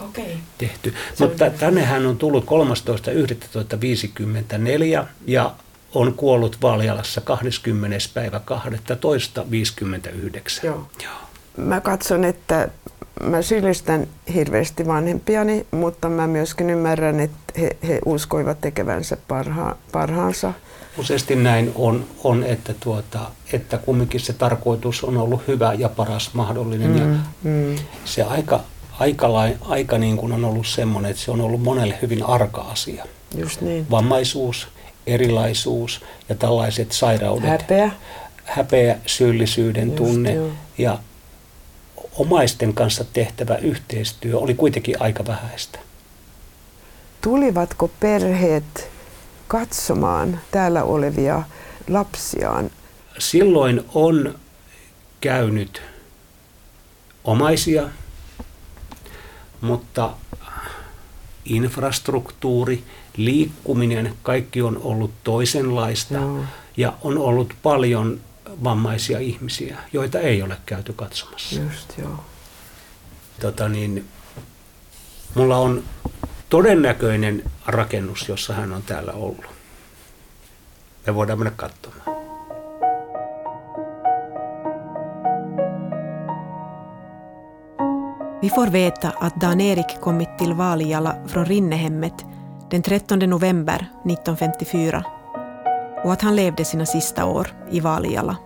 Okei. 0.00 0.36
tehty. 0.58 0.94
Mutta 1.18 1.50
tänne 1.50 1.84
hän 1.84 2.06
on 2.06 2.18
tullut 2.18 2.44
13.11.54 2.44 5.06
ja 5.26 5.54
on 5.94 6.14
kuollut 6.14 6.56
Valjalassa 6.62 7.20
20. 7.20 7.96
päivä 8.14 8.40
12.59. 8.50 10.66
Joo. 10.66 10.88
Joo. 11.02 11.12
Mä 11.56 11.80
katson, 11.80 12.24
että 12.24 12.68
mä 13.22 13.42
syyllistän 13.42 14.06
hirveästi 14.34 14.86
vanhempiani, 14.86 15.66
mutta 15.70 16.08
mä 16.08 16.26
myöskin 16.26 16.70
ymmärrän, 16.70 17.20
että 17.20 17.60
he, 17.60 17.76
he 17.88 17.98
uskoivat 18.04 18.60
tekevänsä 18.60 19.16
parha, 19.28 19.76
parhaansa. 19.92 20.52
Useasti 20.98 21.36
näin 21.36 21.72
on, 21.74 22.04
on 22.24 22.44
että, 22.44 22.74
tuota, 22.80 23.20
että 23.52 23.78
kumminkin 23.78 24.20
se 24.20 24.32
tarkoitus 24.32 25.04
on 25.04 25.16
ollut 25.16 25.42
hyvä 25.48 25.74
ja 25.74 25.88
paras 25.88 26.34
mahdollinen. 26.34 26.90
Mm, 26.90 26.98
ja 26.98 27.06
Mm. 27.42 27.76
se 28.04 28.22
aika, 28.22 28.60
aika, 28.98 29.28
aika 29.60 29.98
niin 29.98 30.16
kuin 30.16 30.32
on 30.32 30.44
ollut 30.44 30.66
semmoinen, 30.66 31.10
että 31.10 31.22
se 31.22 31.30
on 31.30 31.40
ollut 31.40 31.62
monelle 31.62 31.98
hyvin 32.02 32.22
arka 32.22 32.60
asia. 32.60 33.04
Just 33.34 33.60
niin. 33.60 33.86
Vammaisuus, 33.90 34.68
erilaisuus 35.06 36.00
ja 36.28 36.34
tällaiset 36.34 36.92
sairaudet. 36.92 37.50
Häpeä. 37.50 37.90
häpeä, 38.44 38.98
syyllisyyden 39.06 39.86
Just, 39.88 39.96
tunne 39.96 40.32
joo. 40.34 40.48
ja 40.78 40.98
omaisten 42.16 42.74
kanssa 42.74 43.04
tehtävä 43.12 43.56
yhteistyö 43.56 44.38
oli 44.38 44.54
kuitenkin 44.54 45.02
aika 45.02 45.26
vähäistä. 45.26 45.78
Tulivatko 47.20 47.90
perheet 48.00 48.90
katsomaan 49.48 50.40
täällä 50.50 50.84
olevia 50.84 51.42
lapsiaan? 51.88 52.70
Silloin 53.18 53.84
on 53.94 54.34
käynyt 55.20 55.82
omaisia, 57.24 57.88
mutta 59.60 60.10
infrastruktuuri, 61.44 62.82
liikkuminen, 63.16 64.14
kaikki 64.22 64.62
on 64.62 64.80
ollut 64.84 65.10
toisenlaista 65.24 66.14
Joo. 66.14 66.44
ja 66.76 66.92
on 67.02 67.18
ollut 67.18 67.54
paljon 67.62 68.20
vammaisia 68.64 69.18
ihmisiä, 69.18 69.76
joita 69.92 70.20
ei 70.20 70.42
ole 70.42 70.56
käyty 70.66 70.92
katsomassa. 70.92 71.60
Just 71.60 71.98
joo. 71.98 72.24
tota 73.40 73.68
niin, 73.68 74.08
mulla 75.34 75.58
on 75.58 75.84
todennäköinen 76.48 77.42
rakennus, 77.66 78.28
jossa 78.28 78.54
hän 78.54 78.72
on 78.72 78.82
täällä 78.82 79.12
ollut. 79.12 79.44
Me 81.06 81.14
voidaan 81.14 81.38
mennä 81.38 81.52
katsomaan. 81.56 82.16
Vi 88.42 88.50
får 88.50 88.72
veta 88.72 89.12
att 89.20 89.40
Dan-Erik 89.40 90.00
kommit 90.00 90.38
till 90.38 90.56
Vaaliala 90.56 91.16
från 91.26 91.46
Rinnehemmet 91.46 92.26
den 92.70 92.82
13 92.82 93.18
november 93.18 93.86
1954 94.04 95.04
och 96.04 96.12
att 96.12 96.22
han 96.22 96.36
levde 96.36 96.64
sina 96.64 96.86
sista 96.86 97.24
år 97.24 97.48
i 97.70 97.80
Vaaliala. 97.80 98.36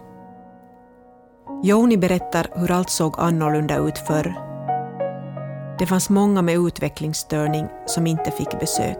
Jouni 1.63 1.97
berättar 1.97 2.47
hur 2.55 2.71
allt 2.71 2.91
såg 2.91 3.21
annorlunda 3.21 3.77
ut 3.77 3.99
förr. 3.99 4.35
Det 5.79 5.87
fanns 5.87 6.11
många 6.11 6.43
med 6.43 6.55
utvecklingsstörning 6.55 7.69
som 7.87 8.07
inte 8.07 8.31
fick 8.31 8.61
besök. 8.61 8.99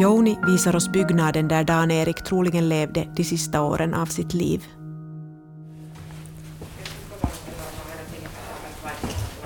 Jouni 0.00 0.36
visar 0.46 0.76
oss 0.76 0.88
byggnaden 0.88 1.48
där 1.48 1.64
Dan-Erik 1.64 2.24
troligen 2.24 2.68
levde 2.68 3.06
de 3.16 3.24
sista 3.24 3.62
åren 3.62 3.94
av 3.94 4.06
sitt 4.06 4.34
liv. 4.34 4.64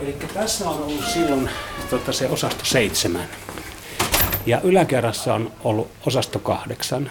Eli 0.02 0.16
tässä 0.34 0.70
on 0.70 0.82
ollut 0.82 1.04
silloin 1.04 1.48
tuota, 1.90 2.12
se 2.12 2.28
osasto 2.28 2.64
seitsemän. 2.64 3.28
Ja 4.46 4.60
yläkerrassa 4.64 5.34
on 5.34 5.50
ollut 5.64 5.88
osasto 6.06 6.38
kahdeksan. 6.38 7.10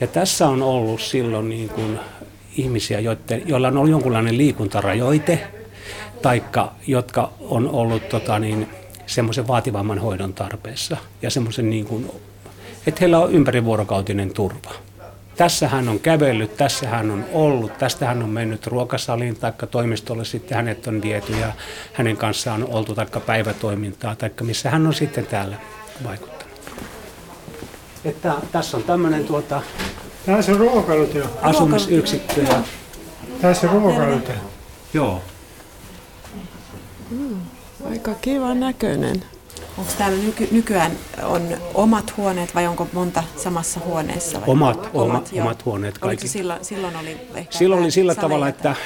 Ja 0.00 0.06
tässä 0.06 0.48
on 0.48 0.62
ollut 0.62 1.00
silloin 1.00 1.48
niin 1.48 1.68
kuin 1.68 1.98
ihmisiä, 2.56 3.00
joiden, 3.00 3.42
joilla 3.46 3.68
on 3.68 3.76
ollut 3.76 3.90
jonkunlainen 3.90 4.38
liikuntarajoite, 4.38 5.46
taikka 6.22 6.72
jotka 6.86 7.32
on 7.40 7.68
ollut 7.68 8.08
tota, 8.08 8.38
niin, 8.38 8.68
semmoisen 9.06 9.48
vaativamman 9.48 9.98
hoidon 9.98 10.34
tarpeessa. 10.34 10.96
Ja 11.22 11.30
semmoisen, 11.30 11.70
niin 11.70 11.84
kuin, 11.84 12.10
että 12.86 13.00
heillä 13.00 13.18
on 13.18 13.32
ympärivuorokautinen 13.32 14.34
turva. 14.34 14.74
Tässä 15.36 15.68
hän 15.68 15.88
on 15.88 16.00
kävellyt, 16.00 16.56
tässä 16.56 16.88
hän 16.88 17.10
on 17.10 17.24
ollut, 17.32 17.78
tästä 17.78 18.06
hän 18.06 18.22
on 18.22 18.28
mennyt 18.30 18.66
ruokasaliin 18.66 19.36
tai 19.36 19.52
toimistolle, 19.70 20.24
sitten 20.24 20.56
hänet 20.56 20.86
on 20.86 21.02
viety 21.02 21.32
ja 21.32 21.52
hänen 21.92 22.16
kanssaan 22.16 22.62
on 22.62 22.68
oltu 22.70 22.94
taikka 22.94 23.20
päivätoimintaa 23.20 24.16
tai 24.16 24.30
missä 24.42 24.70
hän 24.70 24.86
on 24.86 24.94
sitten 24.94 25.26
täällä 25.26 25.56
vaikuttanut. 26.04 26.52
Että 28.04 28.34
tässä 28.52 28.76
on 28.76 28.82
tämmöinen 28.82 29.24
tuota, 29.24 29.62
Tässä 30.26 30.52
on 30.52 30.58
ruokailut 30.58 31.14
jo. 31.14 31.24
asumisyksikkö. 31.42 32.40
Ja, 32.42 32.62
Tässä 33.40 33.70
on 33.70 33.82
ruokailut 33.82 34.28
jo. 34.28 34.34
joo. 34.94 35.22
Aika 37.90 38.14
kiva 38.20 38.54
näköinen. 38.54 39.24
Onko 39.78 39.92
täällä 39.98 40.18
nyky- 40.22 40.48
nykyään 40.50 40.92
on 41.22 41.48
omat 41.74 42.16
huoneet 42.16 42.54
vai 42.54 42.66
onko 42.66 42.88
monta 42.92 43.24
samassa 43.36 43.80
huoneessa? 43.84 44.40
Vai? 44.40 44.48
Omat, 44.48 44.90
omat, 44.94 45.32
joo. 45.32 45.44
omat 45.46 45.64
huoneet 45.64 45.98
kaikki. 45.98 46.28
Silloin, 46.28 46.64
silloin 46.64 46.96
oli 46.96 47.16
ehkä 47.34 47.58
Silloin 47.58 47.82
oli 47.82 47.90
sillä 47.90 48.14
saleja 48.14 48.22
tavalla, 48.28 48.48
että 48.48 48.76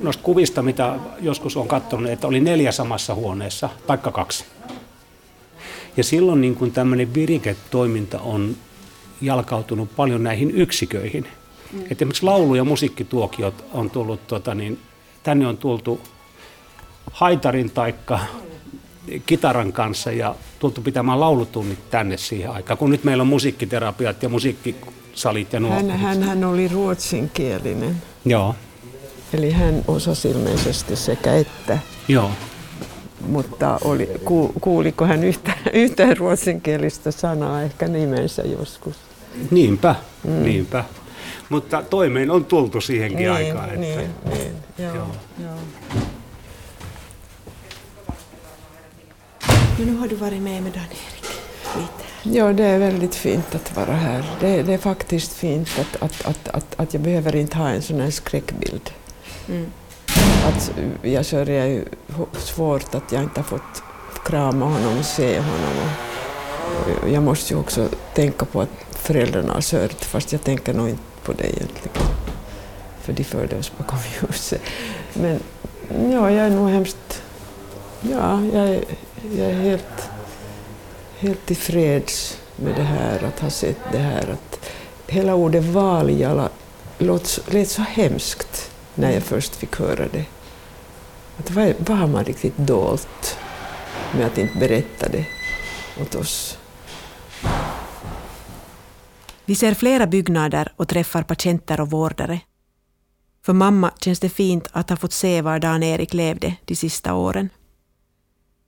noista 0.00 0.22
kuvista, 0.22 0.62
mitä 0.62 0.94
joskus 1.20 1.56
on 1.56 1.68
katsonut, 1.68 2.10
että 2.10 2.26
oli 2.26 2.40
neljä 2.40 2.72
samassa 2.72 3.14
huoneessa, 3.14 3.68
taikka 3.86 4.10
kaksi. 4.10 4.44
Ja 5.96 6.04
silloin 6.04 6.40
niin 6.40 6.54
kuin 6.54 6.72
tämmöinen 6.72 7.14
viriketoiminta 7.14 8.20
on 8.20 8.56
jalkautunut 9.22 9.96
paljon 9.96 10.22
näihin 10.22 10.50
yksiköihin. 10.50 11.26
Mm. 11.72 11.80
Et 11.90 11.92
esimerkiksi 11.92 12.22
laulu- 12.22 12.54
ja 12.54 12.64
musiikkituokiot 12.64 13.64
on 13.72 13.90
tullut, 13.90 14.26
tota, 14.26 14.54
niin, 14.54 14.78
tänne 15.22 15.46
on 15.46 15.56
tultu 15.56 16.00
haitarin 17.12 17.70
taikka 17.70 18.18
kitaran 19.26 19.72
kanssa 19.72 20.12
ja 20.12 20.34
tultu 20.58 20.80
pitämään 20.80 21.20
laulutunnit 21.20 21.90
tänne 21.90 22.16
siihen 22.16 22.50
aikaan, 22.50 22.78
kun 22.78 22.90
nyt 22.90 23.04
meillä 23.04 23.20
on 23.20 23.26
musiikkiterapiat 23.26 24.22
ja 24.22 24.28
musiikkisalit 24.28 25.52
ja 25.52 25.60
nuo. 25.60 25.70
Hän, 25.70 25.90
hän, 25.90 26.22
hän 26.22 26.44
oli 26.44 26.68
ruotsinkielinen, 26.68 27.96
Joo, 28.24 28.54
eli 29.32 29.50
hän 29.50 29.84
osasi 29.88 30.28
ilmeisesti 30.30 30.96
sekä 30.96 31.34
että. 31.34 31.78
joo. 32.08 32.30
Mutta 33.28 33.78
oli, 33.84 34.08
ku, 34.24 34.52
kuuliko 34.60 35.06
hän 35.06 35.24
yhtä, 35.24 35.52
yhtään 35.72 36.16
ruotsinkielistä 36.16 37.10
sanaa, 37.10 37.62
ehkä 37.62 37.88
nimensä 37.88 38.42
joskus? 38.42 38.96
Niinpä, 39.50 39.94
mm. 40.24 40.42
niinpä. 40.42 40.84
Mutta 41.48 41.82
toimeen 41.82 42.30
on 42.30 42.44
tultu 42.44 42.80
siihenkin 42.80 43.32
aikaan. 43.32 43.68
Että, 43.68 43.80
niin, 43.80 43.98
niin, 44.24 44.52
joo, 44.78 44.94
Joo. 44.94 45.06
joo. 45.42 45.56
Men 49.78 49.86
nu 49.86 49.96
har 49.96 50.08
du 50.08 50.16
varit 50.16 50.42
med 50.42 50.62
med 50.62 50.72
Dan-Erik 50.72 51.22
lite. 51.76 52.04
Ja, 52.38 52.52
det 52.52 52.64
är 52.64 52.78
väldigt 52.78 53.14
fint 53.14 53.54
att 53.54 53.76
vara 53.76 53.92
här. 53.92 54.24
Det, 54.40 54.62
det 54.62 54.74
är 54.74 54.78
faktiskt 54.78 55.32
fint 55.32 55.68
att, 55.80 56.02
att, 56.02 56.26
att, 56.26 56.48
att, 56.48 56.80
att 56.80 56.94
jag 56.94 57.02
behöver 57.02 57.36
inte 57.36 57.56
ha 57.56 57.68
en 57.68 57.82
sån 57.82 58.00
här 58.00 58.10
skräckbild. 58.10 58.90
Mm. 59.48 59.66
Att 60.48 60.72
jag 61.02 61.26
sörjer 61.26 61.66
ju 61.66 61.84
svårt 62.32 62.94
att 62.94 63.12
jag 63.12 63.22
inte 63.22 63.40
har 63.40 63.44
fått 63.44 63.82
krama 64.24 64.64
honom 64.64 64.98
och 64.98 65.04
se 65.04 65.38
honom. 65.38 65.90
Och 67.02 67.10
jag 67.10 67.22
måste 67.22 67.54
ju 67.54 67.60
också 67.60 67.88
tänka 68.14 68.44
på 68.44 68.60
att 68.60 68.91
föräldrarna 69.02 69.52
har 69.52 69.60
sörjt, 69.60 70.04
fast 70.04 70.32
jag 70.32 70.44
tänker 70.44 70.74
nog 70.74 70.88
inte 70.88 71.02
på 71.22 71.32
det 71.32 71.44
egentligen. 71.44 71.96
För 73.00 73.12
de 73.12 73.24
förde 73.24 73.56
oss 73.56 73.72
bakom 73.78 73.98
ljuset. 74.20 74.62
Men 75.14 75.40
ja, 76.12 76.30
jag 76.30 76.46
är 76.46 76.50
nog 76.50 76.68
hemskt... 76.68 77.22
Ja, 78.00 78.44
jag 78.44 78.68
är, 78.68 78.84
jag 79.36 79.46
är 79.50 79.54
helt, 79.54 80.10
helt 81.18 81.46
tillfreds 81.46 82.38
med 82.56 82.74
det 82.76 82.82
här, 82.82 83.24
att 83.24 83.40
ha 83.40 83.50
sett 83.50 83.78
det 83.92 83.98
här. 83.98 84.30
Att 84.30 84.70
hela 85.06 85.34
ordet 85.34 85.64
Valjala 85.64 86.48
lät 86.98 87.70
så 87.70 87.82
hemskt 87.82 88.70
när 88.94 89.12
jag 89.12 89.22
först 89.22 89.56
fick 89.56 89.76
höra 89.76 90.08
det. 90.12 90.24
Att 91.38 91.50
vad, 91.50 91.74
vad 91.78 91.98
har 91.98 92.06
man 92.06 92.24
riktigt 92.24 92.56
dolt 92.56 93.36
med 94.16 94.26
att 94.26 94.38
inte 94.38 94.58
berätta 94.58 95.08
det 95.08 95.24
åt 96.02 96.14
oss? 96.14 96.58
Vi 99.44 99.54
ser 99.54 99.74
flera 99.74 100.06
byggnader 100.06 100.72
och 100.76 100.88
träffar 100.88 101.22
patienter 101.22 101.80
och 101.80 101.90
vårdare. 101.90 102.40
För 103.44 103.52
mamma 103.52 103.92
känns 104.00 104.20
det 104.20 104.28
fint 104.28 104.68
att 104.72 104.90
ha 104.90 104.96
fått 104.96 105.12
se 105.12 105.42
var 105.42 105.58
Dan-Erik 105.58 106.14
levde 106.14 106.56
de 106.64 106.76
sista 106.76 107.14
åren. 107.14 107.48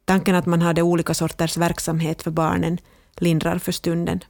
Tanken 0.05 0.35
att 0.35 0.47
man 0.47 0.63
hade 0.63 0.83
olika 0.83 1.15
sorters 1.15 1.57
verksamhet 1.57 2.23
för 2.23 2.31
barnen 2.31 2.79
lindrar 3.17 3.59
för 3.59 3.73
stunden. 3.73 4.21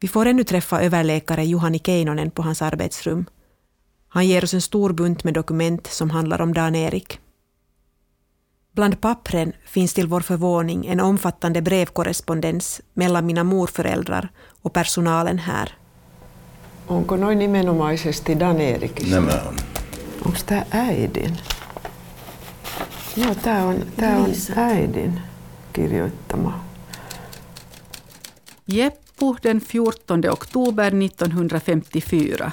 Vi 0.00 0.08
får 0.08 0.26
ännu 0.26 0.44
träffa 0.44 0.82
överläkare 0.82 1.44
Juhani 1.44 1.78
Keinonen 1.78 2.30
på 2.30 2.42
hans 2.42 2.62
arbetsrum. 2.62 3.26
Han 4.08 4.26
ger 4.26 4.44
oss 4.44 4.54
en 4.54 4.62
stor 4.62 4.92
bunt 4.92 5.24
med 5.24 5.34
dokument 5.34 5.86
som 5.86 6.10
handlar 6.10 6.40
om 6.40 6.54
Dan-Erik. 6.54 7.20
Bland 8.78 9.00
pappren 9.00 9.52
finns 9.64 9.94
till 9.94 10.06
vår 10.06 10.20
förvåning 10.20 10.86
en 10.86 11.00
omfattande 11.00 11.62
brevkorrespondens 11.62 12.80
mellan 12.94 13.26
mina 13.26 13.44
morföräldrar 13.44 14.28
och 14.62 14.72
personalen 14.72 15.38
här. 15.38 15.72
Onko 16.86 17.16
noin 17.16 17.38
nimenomaisesti 17.38 18.40
Dan-Erikistä? 18.40 19.14
Nämä 19.14 19.32
on. 19.48 19.56
Onko 20.26 20.38
tämä 20.46 20.64
äidin? 20.70 21.38
Joo, 23.16 23.34
tämä 23.34 23.64
on, 23.64 23.86
tää 23.96 24.18
on 24.18 24.30
äidin 24.56 25.20
kirjoittama. 25.72 26.60
Jeppo 28.66 29.36
den 29.42 29.60
14 29.74 30.32
oktober 30.32 30.92
1954 30.92 32.50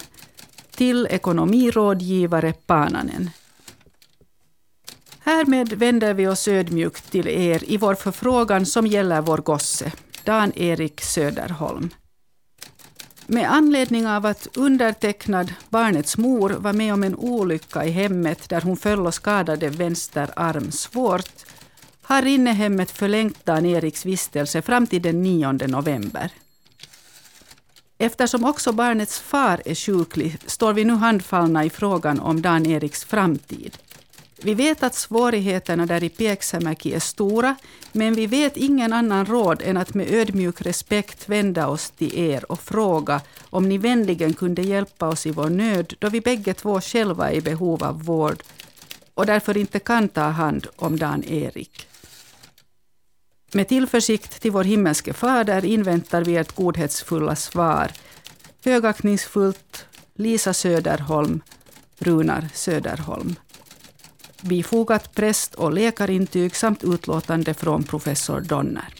till 0.75 1.07
ekonomirådgivare 1.09 2.53
Pananen. 2.67 3.31
Härmed 5.25 5.73
vänder 5.73 6.13
vi 6.13 6.27
oss 6.27 6.47
ödmjukt 6.47 7.11
till 7.11 7.27
er 7.27 7.63
i 7.63 7.77
vår 7.77 7.95
förfrågan 7.95 8.65
som 8.65 8.88
gäller 8.88 9.21
vår 9.21 9.38
gosse, 9.38 9.91
Dan-Erik 10.23 11.01
Söderholm. 11.01 11.89
Med 13.27 13.51
anledning 13.51 14.07
av 14.07 14.25
att 14.25 14.47
undertecknad, 14.57 15.53
barnets 15.69 16.17
mor, 16.17 16.49
var 16.49 16.73
med 16.73 16.93
om 16.93 17.03
en 17.03 17.15
olycka 17.15 17.85
i 17.85 17.91
hemmet 17.91 18.49
där 18.49 18.61
hon 18.61 18.77
föll 18.77 19.07
och 19.07 19.13
skadade 19.13 19.69
vänster 19.69 20.29
arm 20.35 20.71
svårt 20.71 21.45
har 22.01 22.21
Rinnehemmet 22.21 22.91
förlängt 22.91 23.45
Dan-Eriks 23.45 24.05
vistelse 24.05 24.61
fram 24.61 24.88
till 24.88 25.01
den 25.01 25.23
9 25.23 25.51
november. 25.51 26.29
Eftersom 27.97 28.45
också 28.45 28.71
barnets 28.71 29.19
far 29.19 29.61
är 29.65 29.75
sjuklig 29.75 30.38
står 30.45 30.73
vi 30.73 30.83
nu 30.83 30.93
handfallna 30.93 31.65
i 31.65 31.69
frågan 31.69 32.19
om 32.19 32.41
Dan-Eriks 32.41 33.05
framtid. 33.05 33.77
Vi 34.41 34.54
vet 34.54 34.84
att 34.84 34.95
svårigheterna 34.95 35.86
där 35.86 36.04
i 36.04 36.10
Pieksämäki 36.10 36.93
är 36.93 37.00
stora, 37.00 37.56
men 37.91 38.15
vi 38.15 38.28
vet 38.28 38.58
ingen 38.58 38.93
annan 38.93 39.26
råd 39.26 39.62
än 39.62 39.78
att 39.78 39.93
med 39.93 40.13
ödmjuk 40.13 40.62
respekt 40.62 41.30
vända 41.30 41.67
oss 41.67 41.89
till 41.89 42.19
er 42.19 42.52
och 42.52 42.60
fråga 42.60 43.21
om 43.50 43.69
ni 43.69 43.78
vänligen 43.78 44.34
kunde 44.34 44.62
hjälpa 44.62 45.08
oss 45.08 45.26
i 45.26 45.32
vår 45.32 45.50
nöd, 45.50 45.93
då 46.00 46.10
vi 46.10 46.21
bägge 46.21 46.54
två 46.54 46.82
själva 46.82 47.32
är 47.32 47.36
i 47.36 47.41
behov 47.41 47.84
av 47.84 48.04
vård 48.04 48.43
och 49.13 49.26
därför 49.26 49.58
inte 49.58 49.80
kan 49.80 50.10
ta 50.10 50.21
hand 50.21 50.67
om 50.76 50.98
Dan-Erik. 51.00 51.88
Med 53.54 53.67
tillförsikt 53.67 54.41
till 54.41 54.52
vår 54.52 54.63
himmelske 54.63 55.13
Fader 55.13 55.65
inväntar 55.65 56.24
vi 56.24 56.36
ert 56.36 56.56
godhetsfulla 56.56 57.36
svar. 57.36 57.91
Högaktningsfullt 58.65 59.86
Lisa 60.15 60.54
Söderholm, 60.54 61.41
Runar 62.00 62.50
Söderholm. 62.54 63.36
Bifogat 64.45 65.15
präst 65.15 65.55
och 65.55 65.73
läkarintyg 65.73 66.55
samt 66.55 66.84
utlåtande 66.84 67.53
från 67.53 67.84
professor 67.84 68.41
Donner. 68.41 68.93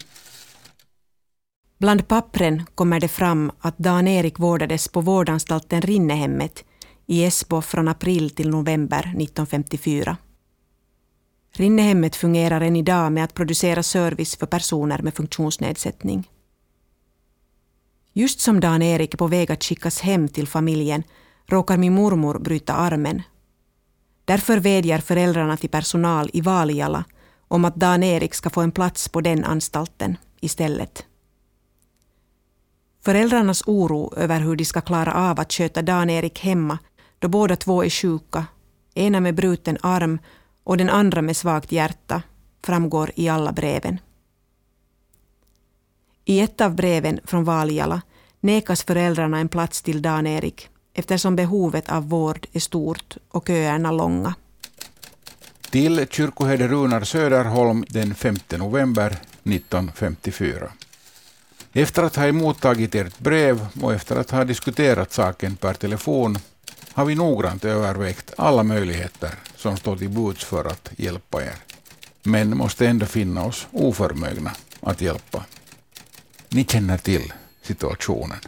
Bland 1.78 2.08
pappren 2.08 2.66
kommer 2.76 3.00
det 3.00 3.08
fram 3.08 3.52
att 3.60 3.78
Dan-Erik 3.78 4.40
vårdades 4.40 4.88
på 4.88 5.02
vårdanstalten 5.02 5.82
Rinnehemmet 5.82 6.64
i 7.06 7.24
Esbo 7.24 7.62
från 7.62 7.88
april 7.88 8.30
till 8.30 8.50
november 8.50 9.00
1954. 9.00 10.18
Rinnehemmet 11.52 12.16
fungerar 12.16 12.62
än 12.62 12.76
idag 12.76 13.12
med 13.12 13.24
att 13.24 13.34
producera 13.34 13.84
service 13.84 14.36
för 14.36 14.46
personer 14.46 15.02
med 15.02 15.14
funktionsnedsättning. 15.14 16.30
Just 18.14 18.40
som 18.40 18.60
Dan-Erik 18.60 19.14
är 19.14 19.18
på 19.18 19.28
väg 19.28 19.52
att 19.52 19.64
skickas 19.64 20.02
hem 20.02 20.28
till 20.28 20.48
familjen 20.48 21.04
råkar 21.46 21.78
min 21.78 21.94
mormor 21.94 22.40
bryta 22.40 22.74
armen. 22.74 23.22
Därför 24.26 24.58
vädjar 24.58 25.00
föräldrarna 25.00 25.58
till 25.58 25.70
personal 25.70 26.30
i 26.34 26.42
Valjala 26.42 27.04
om 27.48 27.66
att 27.66 27.76
Dan-Erik 27.76 28.34
ska 28.34 28.50
få 28.50 28.62
en 28.62 28.72
plats 28.72 29.10
på 29.10 29.22
den 29.22 29.44
anstalten 29.44 30.18
istället. 30.40 31.06
Föräldrarnas 33.02 33.64
oro 33.68 34.14
över 34.16 34.40
hur 34.40 34.56
de 34.56 34.66
ska 34.66 34.82
klara 34.82 35.14
av 35.14 35.40
att 35.40 35.54
sköta 35.54 35.82
Dan-Erik 35.82 36.40
hemma 36.40 36.78
då 37.20 37.28
båda 37.28 37.56
två 37.56 37.84
är 37.84 37.90
sjuka, 37.90 38.46
ena 38.94 39.20
med 39.20 39.36
bruten 39.36 39.78
arm 39.82 40.20
och 40.64 40.78
den 40.78 40.90
andra 40.90 41.22
med 41.22 41.38
svagt 41.38 41.72
hjärta, 41.72 42.22
framgår 42.64 43.12
i 43.16 43.30
alla 43.30 43.52
breven. 43.52 44.00
I 46.26 46.40
ett 46.40 46.62
av 46.62 46.76
breven 46.76 47.20
från 47.24 47.44
Valjala 47.44 48.02
nekas 48.40 48.84
föräldrarna 48.84 49.40
en 49.40 49.50
plats 49.50 49.82
till 49.82 50.02
Dan-Erik 50.02 50.70
eftersom 50.96 51.36
behovet 51.36 51.90
av 51.90 52.10
vård 52.10 52.48
är 52.54 52.60
stort 52.60 53.18
och 53.32 53.48
köerna 53.48 53.92
långa. 53.92 54.36
Till 55.70 56.08
kyrkoherde 56.10 56.68
Runar 56.68 57.04
Söderholm 57.04 57.86
den 57.90 58.16
5 58.16 58.36
november 58.50 59.18
1954. 59.44 60.72
Efter 61.74 62.04
att 62.04 62.16
ha 62.16 62.26
emottagit 62.28 62.96
ert 62.96 63.20
brev 63.20 63.68
och 63.82 63.94
efter 63.94 64.16
att 64.16 64.32
ha 64.32 64.44
diskuterat 64.44 65.14
saken 65.14 65.56
per 65.56 65.74
telefon 65.74 66.38
har 66.94 67.06
vi 67.06 67.16
noggrant 67.16 67.66
övervägt 67.66 68.34
alla 68.38 68.64
möjligheter 68.64 69.32
som 69.56 69.78
står 69.78 69.98
till 69.98 70.10
buds 70.10 70.44
för 70.44 70.66
att 70.66 70.92
hjälpa 70.98 71.44
er. 71.44 71.56
men 72.24 72.58
måste 72.58 72.88
ändå 72.88 73.06
finna 73.06 73.46
oss 73.46 73.68
oförmögna 73.72 74.52
att 74.82 75.02
hjälpa. 75.02 75.46
Ni 76.50 76.66
känner 76.66 76.98
till 76.98 77.34
situationen. 77.62 78.40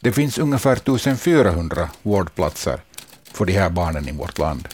Det 0.00 0.12
finns 0.12 0.38
ungefär 0.38 0.72
1400 0.72 1.90
vårdplatser 2.02 2.80
för 3.24 3.44
de 3.44 3.52
här 3.52 3.70
barnen 3.70 4.08
i 4.08 4.12
vårt 4.12 4.38
land. 4.38 4.68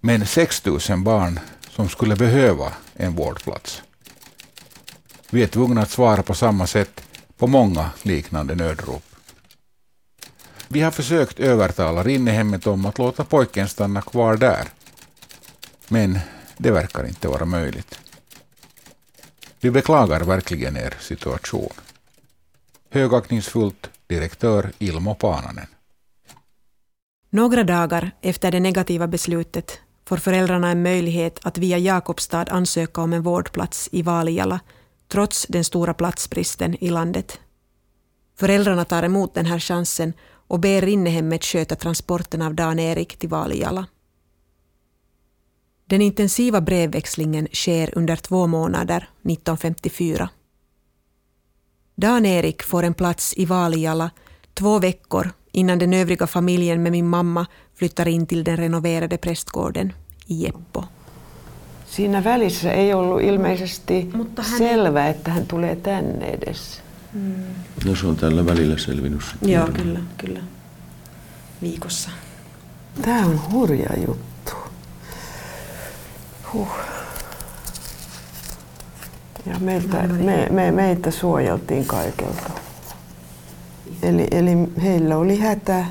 Men 0.00 0.26
6 0.26 0.64
000 0.64 0.80
barn 0.96 1.40
som 1.70 1.88
skulle 1.88 2.16
behöva 2.16 2.72
en 2.94 3.14
vårdplats. 3.14 3.82
Vi 5.30 5.42
är 5.42 5.46
tvungna 5.46 5.82
att 5.82 5.90
svara 5.90 6.22
på 6.22 6.34
samma 6.34 6.66
sätt 6.66 7.04
på 7.36 7.46
många 7.46 7.90
liknande 8.02 8.54
nödrop. 8.54 9.02
Vi 10.68 10.80
har 10.80 10.90
försökt 10.90 11.40
övertala 11.40 12.02
Rinnehemmet 12.02 12.66
om 12.66 12.86
att 12.86 12.98
låta 12.98 13.24
pojken 13.24 13.68
stanna 13.68 14.02
kvar 14.02 14.36
där. 14.36 14.68
Men 15.88 16.18
det 16.56 16.70
verkar 16.70 17.06
inte 17.06 17.28
vara 17.28 17.44
möjligt. 17.44 17.98
Vi 19.60 19.70
beklagar 19.70 20.20
verkligen 20.20 20.76
er 20.76 20.94
situation. 21.00 21.72
Högaktningsfullt 22.90 23.90
direktör 24.14 24.72
Ilmo 24.78 25.14
Paananen. 25.14 25.66
Några 27.30 27.64
dagar 27.64 28.10
efter 28.20 28.50
det 28.50 28.60
negativa 28.60 29.06
beslutet 29.06 29.80
får 30.08 30.16
föräldrarna 30.16 30.70
en 30.70 30.82
möjlighet 30.82 31.38
att 31.42 31.58
via 31.58 31.78
Jakobstad 31.78 32.44
ansöka 32.50 33.00
om 33.00 33.12
en 33.12 33.22
vårdplats 33.22 33.88
i 33.92 34.02
Valijala 34.02 34.60
trots 35.08 35.46
den 35.48 35.64
stora 35.64 35.94
platsbristen 35.94 36.84
i 36.84 36.90
landet. 36.90 37.40
Föräldrarna 38.38 38.84
tar 38.84 39.02
emot 39.02 39.34
den 39.34 39.46
här 39.46 39.58
chansen 39.58 40.12
och 40.48 40.60
ber 40.60 40.80
Rinnehemmet 40.80 41.44
sköta 41.44 41.76
transporten 41.76 42.42
av 42.42 42.54
Dan-Erik 42.54 43.16
till 43.16 43.28
Valijala. 43.28 43.86
Den 45.84 46.02
intensiva 46.02 46.60
brevväxlingen 46.60 47.48
sker 47.52 47.98
under 47.98 48.16
två 48.16 48.46
månader 48.46 48.96
1954. 48.96 50.28
Dan-Erik 52.02 52.62
får 52.62 52.82
en 52.82 52.94
plats 52.94 53.34
i 53.36 53.44
Valijala 53.44 54.10
två 54.54 54.78
veckor 54.78 55.32
innan 55.52 55.78
den 55.78 55.94
övriga 55.94 56.26
familjen 56.26 56.82
med 56.82 56.92
min 56.92 57.08
mamma 57.08 57.46
flyttar 57.74 58.08
in 58.08 58.26
till 58.26 58.44
den 58.44 58.56
renoverade 58.56 59.18
prästgården 59.18 59.92
i 60.26 60.34
Jeppo. 60.44 60.84
Siinä 61.86 62.24
välissä 62.24 62.72
ei 62.72 62.94
ollut 62.94 63.22
ilmeisesti 63.22 64.10
Mutta 64.14 64.42
hän 64.42 64.58
selvä, 64.58 65.08
että 65.08 65.30
hän 65.30 65.46
tulee 65.46 65.76
tänne 65.76 66.26
edes. 66.26 66.82
Mm. 67.12 67.34
No 67.84 67.96
se 67.96 68.06
on 68.06 68.16
tällä 68.16 68.46
välillä 68.46 68.78
selvinnyt 68.78 69.22
sitten. 69.30 69.50
Joo, 69.50 69.66
kyllä, 69.66 70.00
kyllä. 70.18 70.40
Viikossa. 71.62 72.10
Tämä 73.02 73.26
on 73.26 73.40
hurja 73.52 74.00
juttu. 74.06 74.52
Huh. 76.52 76.68
Ja 79.46 79.58
meiltä, 79.60 80.02
me, 80.02 80.48
me, 80.50 80.70
meitä 80.70 81.10
suojeltiin 81.10 81.84
kaikelta. 81.84 82.50
Eli, 84.02 84.28
eli 84.30 84.52
heillä 84.82 85.16
oli 85.16 85.38
hätä, 85.38 85.84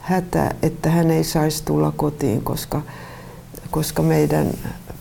hätä, 0.00 0.54
että 0.62 0.90
hän 0.90 1.10
ei 1.10 1.24
saisi 1.24 1.64
tulla 1.64 1.92
kotiin, 1.96 2.42
koska, 2.42 2.82
koska 3.70 4.02
meidän 4.02 4.46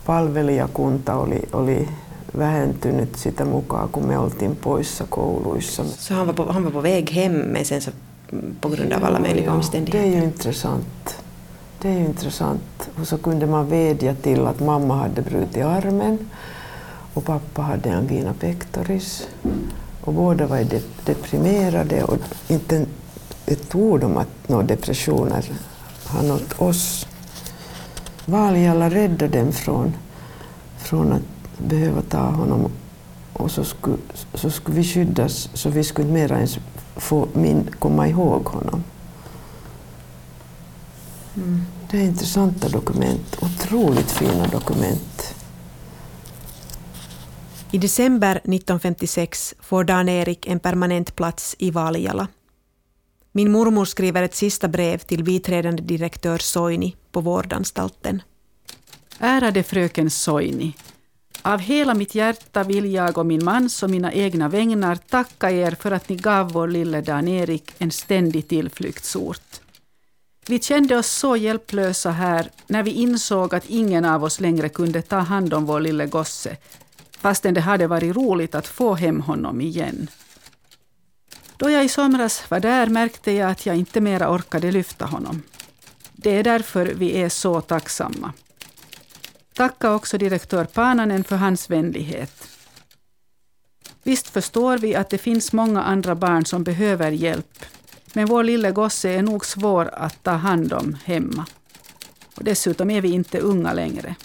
palvelijakunta 0.06 1.16
oli, 1.16 1.42
oli 1.54 1.88
vähentynyt 2.38 3.16
sitä 3.16 3.46
mukaan, 3.46 3.90
kun 3.90 4.06
me 4.06 4.18
oltiin 4.18 4.56
poissa 4.56 5.06
kouluissa. 5.10 5.84
Så 5.84 6.14
han 6.14 6.28
var 6.28 6.34
på, 6.34 6.46
han 6.46 6.64
var 6.64 6.72
på 6.72 6.84
väg 6.84 7.12
hem 7.12 7.32
men 7.32 7.66
sen 7.66 7.82
så 7.82 7.92
på 8.62 8.70
grund 8.70 8.94
av 8.94 9.04
alla 9.04 9.20
möjliga 9.20 9.54
omständigheter? 9.54 10.10
Det 10.10 10.16
är 10.16 10.20
ju 10.20 10.24
intressant. 10.24 11.24
Det 11.82 11.90
är 11.90 12.00
ju 12.00 12.06
intressant. 12.06 12.90
Och 13.02 13.08
så 13.08 13.18
kunde 13.18 13.46
man 13.46 13.70
vädja 13.70 14.16
till 14.16 14.48
att 14.48 14.60
mamma 14.60 14.96
hade 14.96 15.22
brutit 15.22 15.66
armen 15.66 16.18
och 17.18 17.26
pappa 17.26 17.62
hade 17.62 17.96
angina 17.96 18.34
pectoris. 18.34 19.28
Och 20.02 20.14
båda 20.14 20.48
var 20.48 20.66
deprimerade 21.06 22.04
och 22.04 22.18
inte 22.48 22.86
ett 23.46 23.76
ord 23.76 24.04
om 24.04 24.18
att 24.18 24.48
några 24.50 24.64
depressioner 24.64 25.52
har 26.06 26.24
nått 26.24 26.62
oss. 26.62 27.08
Valjalla 28.26 28.90
räddade 28.90 29.40
dem 29.40 29.52
från, 29.52 29.94
från 30.78 31.14
att 31.14 31.58
behöva 31.58 32.02
ta 32.02 32.18
honom 32.18 32.72
och 33.34 33.52
så 33.52 33.64
skulle, 33.64 33.98
så 34.34 34.52
skulle 34.52 34.78
vi 34.78 34.84
skyddas 34.84 35.50
så 35.54 35.70
vi 35.70 35.84
skulle 35.84 36.08
inte 36.08 36.20
mer 36.20 36.32
ens 36.32 36.60
få 36.96 37.28
min, 37.34 37.70
komma 37.80 38.08
ihåg 38.08 38.46
honom. 38.46 38.84
Mm. 41.36 41.62
Det 41.92 41.98
är 41.98 42.04
intressanta 42.04 42.70
dokument, 42.70 43.38
otroligt 43.42 44.12
fina 44.12 44.48
dokument. 44.48 45.37
I 47.72 47.78
december 47.78 48.36
1956 48.36 49.56
får 49.60 49.84
Dan-Erik 49.84 50.48
en 50.48 50.60
permanent 50.60 51.16
plats 51.16 51.56
i 51.60 51.72
Valjala. 51.72 52.28
Min 53.32 53.52
mormor 53.52 53.86
skriver 53.86 54.24
ett 54.24 54.36
sista 54.36 54.68
brev 54.68 54.98
till 54.98 55.24
biträdande 55.24 55.84
direktör 55.84 56.38
Soini 56.38 56.96
på 57.12 57.22
vårdanstalten. 57.22 58.22
Ärade 59.20 59.64
fröken 59.64 60.10
Soini. 60.10 60.76
Av 61.42 61.60
hela 61.60 61.94
mitt 61.94 62.16
hjärta 62.16 62.64
vill 62.64 62.94
jag 62.94 63.18
och 63.18 63.26
min 63.26 63.44
mans 63.44 63.84
och 63.84 63.90
mina 63.90 64.14
egna 64.14 64.50
vägnar 64.50 64.96
tacka 64.96 65.52
er 65.52 65.72
för 65.72 65.92
att 65.92 66.10
ni 66.10 66.16
gav 66.16 66.52
vår 66.52 66.68
lille 66.68 67.02
Dan-Erik 67.02 67.72
en 67.78 67.92
ständig 67.92 68.48
tillflyktsort. 68.48 69.62
Vi 70.48 70.60
kände 70.60 70.98
oss 70.98 71.08
så 71.08 71.36
hjälplösa 71.36 72.12
här 72.12 72.52
när 72.68 72.84
vi 72.84 72.92
insåg 72.92 73.56
att 73.56 73.66
ingen 73.66 74.06
av 74.06 74.24
oss 74.24 74.40
längre 74.40 74.70
kunde 74.70 75.02
ta 75.02 75.18
hand 75.18 75.54
om 75.54 75.66
vår 75.66 75.80
lille 75.80 76.06
gosse, 76.06 76.58
fastän 77.20 77.54
det 77.54 77.62
hade 77.62 77.88
varit 77.88 78.16
roligt 78.16 78.56
att 78.56 78.68
få 78.68 78.94
hem 78.94 79.22
honom 79.22 79.62
igen. 79.62 80.10
Då 81.58 81.70
jag 81.70 81.86
i 81.86 81.90
somras 81.90 82.52
var 82.52 82.60
där 82.60 82.88
märkte 82.88 83.32
jag 83.32 83.52
att 83.52 83.66
jag 83.66 83.76
inte 83.76 84.02
mera 84.02 84.32
orkade 84.32 84.72
lyfta 84.72 85.06
honom. 85.06 85.42
Det 86.12 86.32
är 86.32 86.44
därför 86.44 86.86
vi 86.86 87.22
är 87.22 87.30
så 87.30 87.62
tacksamma. 87.62 88.34
Tacka 89.54 89.94
också 89.94 90.18
direktör 90.18 90.66
Pananen 90.66 91.24
för 91.24 91.36
hans 91.36 91.70
vänlighet. 91.70 92.48
Visst 94.04 94.28
förstår 94.28 94.78
vi 94.78 94.96
att 94.96 95.10
det 95.10 95.18
finns 95.18 95.54
många 95.54 95.82
andra 95.84 96.16
barn 96.16 96.46
som 96.46 96.64
behöver 96.64 97.12
hjälp, 97.12 97.66
men 98.14 98.28
vår 98.28 98.44
lille 98.44 98.72
gosse 98.72 99.10
är 99.10 99.22
nog 99.22 99.46
svår 99.46 99.90
att 99.94 100.24
ta 100.24 100.32
hand 100.32 100.74
om 100.74 100.98
hemma. 101.06 101.46
Och 102.36 102.44
dessutom 102.44 102.90
är 102.90 103.02
vi 103.02 103.12
inte 103.12 103.40
unga 103.40 103.74
längre. 103.74 104.16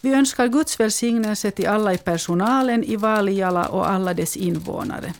Vi 0.00 0.14
önskar 0.14 0.48
Guds 0.48 0.80
välsignelse 0.80 1.50
till 1.50 1.68
alla 1.68 1.94
i 1.94 1.98
personalen 1.98 2.84
i 2.84 2.96
Valijala 2.96 3.68
och 3.68 3.90
alla 3.90 4.14
dess 4.14 4.36
invånare. 4.36 5.14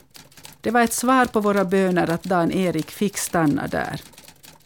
Det 0.61 0.71
var 0.71 0.81
ett 0.81 0.93
svar 0.93 1.25
på 1.25 1.39
våra 1.39 1.65
böner 1.65 2.09
att 2.09 2.23
Dan-Erik 2.23 2.91
fick 2.91 3.17
stanna 3.17 3.67
där. 3.67 4.01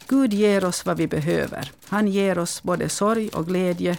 Gud 0.08 0.32
ger 0.32 0.64
oss 0.64 0.86
vad 0.86 0.96
vi 0.96 1.06
behöver. 1.06 1.72
Han 1.88 2.08
ger 2.08 2.38
oss 2.38 2.62
både 2.62 2.88
sorg 2.88 3.28
och 3.28 3.46
glädje. 3.46 3.98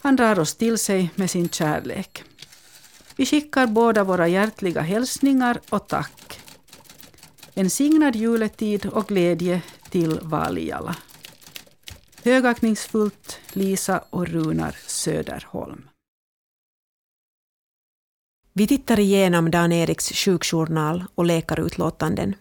Han 0.00 0.16
drar 0.16 0.38
oss 0.38 0.54
till 0.54 0.78
sig 0.78 1.10
med 1.14 1.30
sin 1.30 1.48
kärlek. 1.48 2.24
Vi 3.16 3.26
skickar 3.26 3.66
båda 3.66 4.04
våra 4.04 4.28
hjärtliga 4.28 4.80
hälsningar 4.80 5.60
och 5.68 5.86
tack. 5.88 6.40
En 7.54 7.70
signad 7.70 8.16
juletid 8.16 8.86
och 8.86 9.08
glädje 9.08 9.62
till 9.90 10.18
Valijala. 10.22 10.96
Högaktningsfullt 12.24 13.38
Lisa 13.52 14.04
och 14.10 14.26
Runar 14.26 14.76
Söderholm. 15.06 15.88
Vi 18.52 18.66
tittar 18.66 18.98
igenom 19.00 19.50
Dan-Eriks 19.50 20.12
sjukjournal 20.12 21.04
och 21.14 21.24
läkarutlåtanden. 21.24 22.34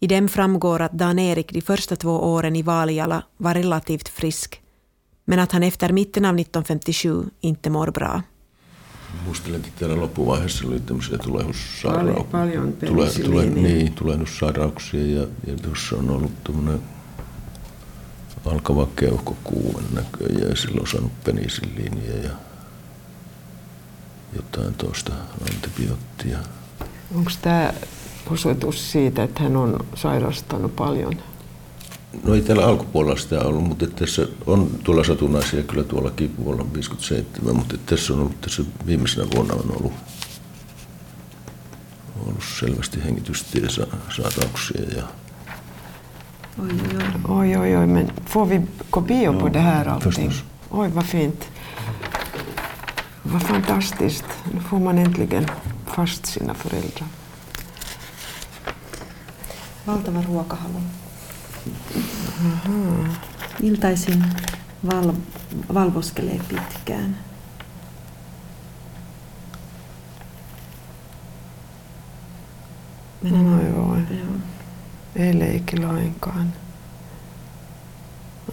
I 0.00 0.06
dem 0.06 0.28
framgår 0.28 0.82
att 0.82 0.92
Dan-Erik 0.92 1.52
de 1.52 1.60
första 1.60 1.96
två 1.96 2.10
åren 2.10 2.56
i 2.56 2.62
Valijala 2.62 3.22
var 3.36 3.54
relativt 3.54 4.08
frisk, 4.08 4.62
men 5.24 5.38
att 5.38 5.52
han 5.52 5.62
efter 5.62 5.92
mitten 5.92 6.24
av 6.24 6.34
1957 6.34 7.30
inte 7.40 7.70
mår 7.70 7.90
bra. 7.90 8.22
Muistelen, 9.26 9.60
että 9.60 9.78
täällä 9.78 9.96
loppuvaiheessa 9.96 10.66
oli 10.66 10.80
tämmöisiä 10.80 11.18
tulehdussairauksia. 11.18 12.24
Paljon 12.24 12.72
tule, 12.72 13.10
tule, 13.10 13.46
niin, 13.46 13.92
tulehdussairauksia 13.92 15.20
ja, 15.20 15.26
ja 15.46 15.56
tuossa 15.62 15.96
on 15.96 16.10
ollut 16.10 16.44
tämmöinen 16.44 16.80
alkava 18.46 18.88
keuhkokuume 18.96 19.82
näköjään 19.92 20.50
ja 20.50 20.56
silloin 20.56 20.80
on 20.80 20.86
saanut 20.86 21.24
penisilliiniä 21.24 22.16
ja 22.22 22.30
jotain 24.36 24.74
tuosta 24.74 25.12
antibioottia. 25.40 26.38
Onko 27.14 27.30
tämä 27.42 27.72
osoitus 28.30 28.92
siitä, 28.92 29.22
että 29.22 29.42
hän 29.42 29.56
on 29.56 29.86
sairastanut 29.94 30.76
paljon? 30.76 31.14
No 32.24 32.34
ei 32.34 32.42
täällä 32.42 32.66
alkupuolella 32.66 33.20
sitä 33.20 33.40
ollut, 33.40 33.64
mutta 33.64 33.86
tässä 33.86 34.26
on 34.46 34.70
tuolla 34.84 35.04
satunnaisia 35.04 35.62
kyllä 35.62 35.84
tuollakin 35.84 36.34
vuonna 36.44 36.64
57, 36.74 37.56
mutta 37.56 37.76
tässä 37.86 38.12
on 38.12 38.18
ollut 38.18 38.40
tässä 38.40 38.62
viimeisenä 38.86 39.26
vuonna 39.34 39.54
on 39.54 39.76
ollut, 39.76 39.92
ollut 42.26 42.44
selvästi 42.58 43.04
hengitystiesairauksia 43.04 44.82
ja 44.96 45.02
Oj, 46.60 46.68
oj, 47.28 47.56
oj. 47.56 47.58
oj, 47.58 47.76
oj 47.78 47.86
men 47.86 48.10
får 48.26 48.46
vi 48.46 48.62
gå 48.90 49.00
bio 49.00 49.40
på 49.40 49.48
det 49.48 49.58
här 49.60 49.86
allting? 49.86 50.32
Oj, 50.70 50.88
vad 50.88 51.06
fint. 51.06 51.50
vad 53.22 53.42
fantastiskt. 53.42 54.24
Nu 54.54 54.60
får 54.60 54.78
man 54.78 54.98
äntligen 54.98 55.46
fast 55.86 56.26
sina 56.26 56.54
föräldrar. 56.54 57.08
Valtava 59.84 60.22
ruokahalo. 60.22 60.80
Iltaisin 63.60 64.24
val, 64.80 65.14
valvoskelee 65.68 66.40
pitkään. 66.48 67.16
Men 73.20 73.34
oi 73.34 73.44
oi. 73.44 73.49
Ei 75.20 75.38
leiki 75.38 75.76
lainkaan. 75.80 76.52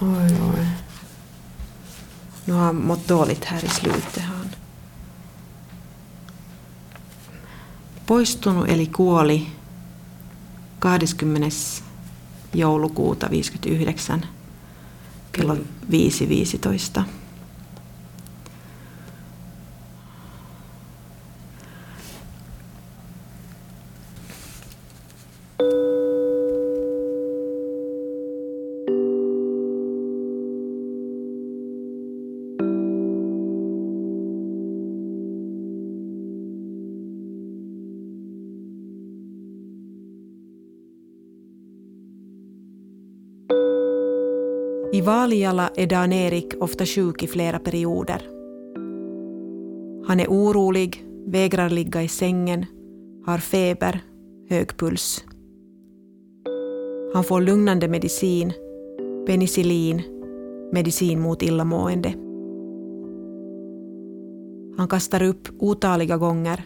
Oi 0.02 0.32
oi. 0.50 0.66
Nu 2.46 2.54
har 2.54 2.66
han 2.66 2.76
mått 2.76 3.08
dåligt 3.08 3.46
här 3.46 3.66
i 3.66 3.70
slutet. 3.70 4.24
Han. 4.24 4.50
Poistunut 8.06 8.70
eli 8.70 8.86
kuoli 8.86 9.50
20. 10.82 11.52
joulukuuta 12.54 13.30
59 13.30 14.22
kello 15.32 15.56
5.15. 15.90 17.04
I 45.34 45.44
är 45.44 45.88
Dan-Erik 45.88 46.54
ofta 46.60 46.86
sjuk 46.86 47.24
i 47.24 47.28
flera 47.28 47.60
perioder. 47.60 48.22
Han 50.08 50.20
är 50.20 50.28
orolig, 50.28 51.06
vägrar 51.26 51.70
ligga 51.70 52.04
i 52.04 52.08
sängen, 52.08 52.66
har 53.26 53.38
feber, 53.38 54.00
hög 54.50 54.78
puls. 54.78 55.26
Han 57.14 57.24
får 57.24 57.42
lugnande 57.42 57.88
medicin, 57.88 58.54
penicillin, 59.28 60.02
medicin 60.72 61.22
mot 61.22 61.44
illamående. 61.44 62.14
Han 64.78 64.88
kastar 64.90 65.24
upp 65.24 65.48
otaliga 65.60 66.18
gånger, 66.18 66.64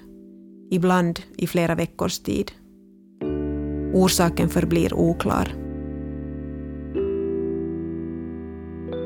ibland 0.71 1.19
i 1.37 1.47
flera 1.47 1.75
veckors 1.75 2.19
tid. 2.19 2.51
Orsaken 3.93 4.49
förblir 4.49 4.93
oklar. 4.93 5.60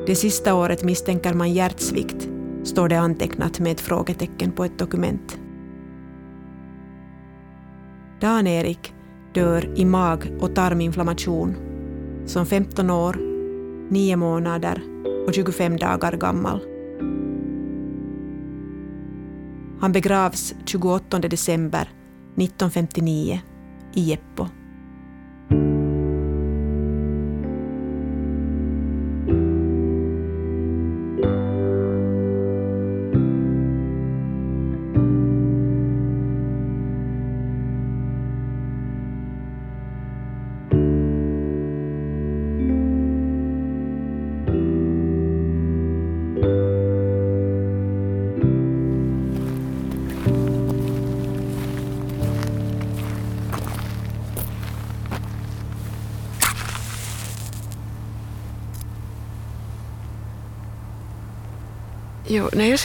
Det 0.06 0.14
sista 0.14 0.54
året 0.54 0.84
misstänker 0.84 1.34
man 1.34 1.52
hjärtsvikt, 1.52 2.28
står 2.64 2.88
det 2.88 2.96
antecknat 2.96 3.60
med 3.60 3.72
ett 3.72 3.80
frågetecken 3.80 4.52
på 4.52 4.64
ett 4.64 4.78
dokument. 4.78 5.38
Dan-Erik 8.20 8.94
dör 9.34 9.78
i 9.78 9.84
mag 9.84 10.32
och 10.40 10.54
tarminflammation 10.54 11.56
som 12.26 12.46
15 12.46 12.90
år, 12.90 13.16
9 13.90 14.16
månader 14.16 14.82
och 15.26 15.34
25 15.34 15.76
dagar 15.76 16.16
gammal. 16.16 16.60
Han 19.80 19.92
begravs 19.92 20.54
28 20.64 21.18
december 21.18 21.90
1959 22.36 23.40
i 23.94 24.00
Jeppo. 24.00 24.46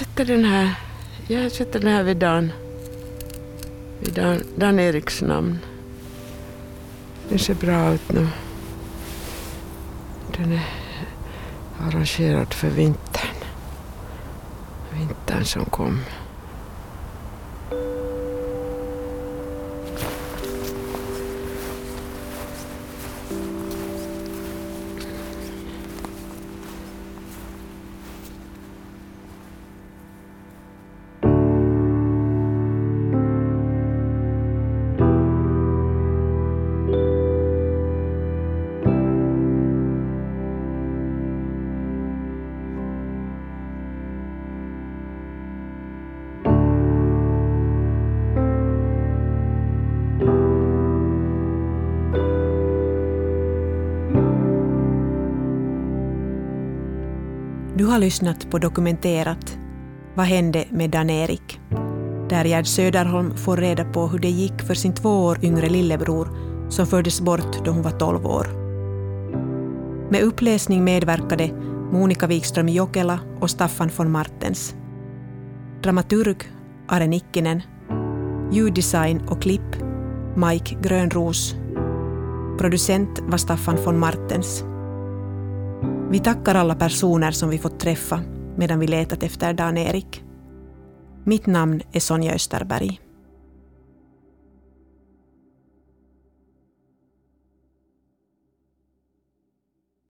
Sätter 0.02 0.26
den 0.26 0.46
här, 0.46 0.76
jag 1.28 1.52
sätter 1.52 1.80
den 1.80 1.92
här 1.92 2.04
vid 2.04 2.18
Dan, 2.18 2.52
vid 4.00 4.14
Dan, 4.14 4.44
Dan 4.56 4.80
Eriks 4.80 5.22
namn. 5.22 5.60
Den 7.30 7.40
ser 7.40 7.54
bra 7.54 7.94
ut 7.94 8.12
nu. 8.12 8.28
Den 10.38 10.52
är 10.52 10.66
arrangerad 11.80 12.54
för 12.54 12.70
vintern. 12.70 13.36
Vintern 14.94 15.46
som 15.46 15.66
kommer. 15.66 16.21
Har 57.92 58.00
lyssnat 58.00 58.50
på 58.50 58.58
Dokumenterat 58.58 59.58
Vad 60.16 60.26
hände 60.26 60.66
med 60.70 60.90
Dan-Erik? 60.90 61.60
Där 62.30 62.46
Gerd 62.46 62.68
Söderholm 62.68 63.38
får 63.38 63.58
reda 63.58 63.86
på 63.86 64.08
hur 64.08 64.20
det 64.20 64.30
gick 64.30 64.62
för 64.62 64.74
sin 64.74 64.94
två 64.94 65.10
år 65.10 65.38
yngre 65.42 65.70
lillebror 65.70 66.30
som 66.70 66.88
fördes 66.88 67.22
bort 67.22 67.66
då 67.66 67.72
hon 67.72 67.82
var 67.82 67.92
12 67.92 68.26
år. 68.26 68.48
Med 70.12 70.22
uppläsning 70.22 70.84
medverkade 70.84 71.50
Monica 71.92 72.28
Wikström 72.28 72.70
Jokela 72.70 73.20
och 73.40 73.50
Staffan 73.50 73.90
von 73.98 74.12
Martens. 74.12 74.76
Dramaturg 75.84 76.38
Are 76.88 77.08
Nikkinen. 77.08 77.62
Ljuddesign 78.52 79.22
och 79.28 79.42
klipp 79.42 79.76
Mike 80.36 80.78
Grönros. 80.82 81.56
Producent 82.58 83.20
var 83.22 83.38
Staffan 83.38 83.78
von 83.86 84.00
Martens. 84.00 84.71
Vi 86.12 86.20
tackar 86.20 86.56
alla 86.56 86.76
personer 86.76 87.32
som 87.32 87.50
vi 87.50 87.58
fått 87.58 87.80
träffa 87.80 88.22
medan 88.56 88.80
vi 88.80 88.88
letat 88.88 89.24
efter 89.24 89.54
Dan-Erik. 89.54 90.24
Mitt 91.24 91.46
namn 91.46 91.82
är 91.92 92.00
Sonja 92.00 92.34
Österberg. 92.34 93.00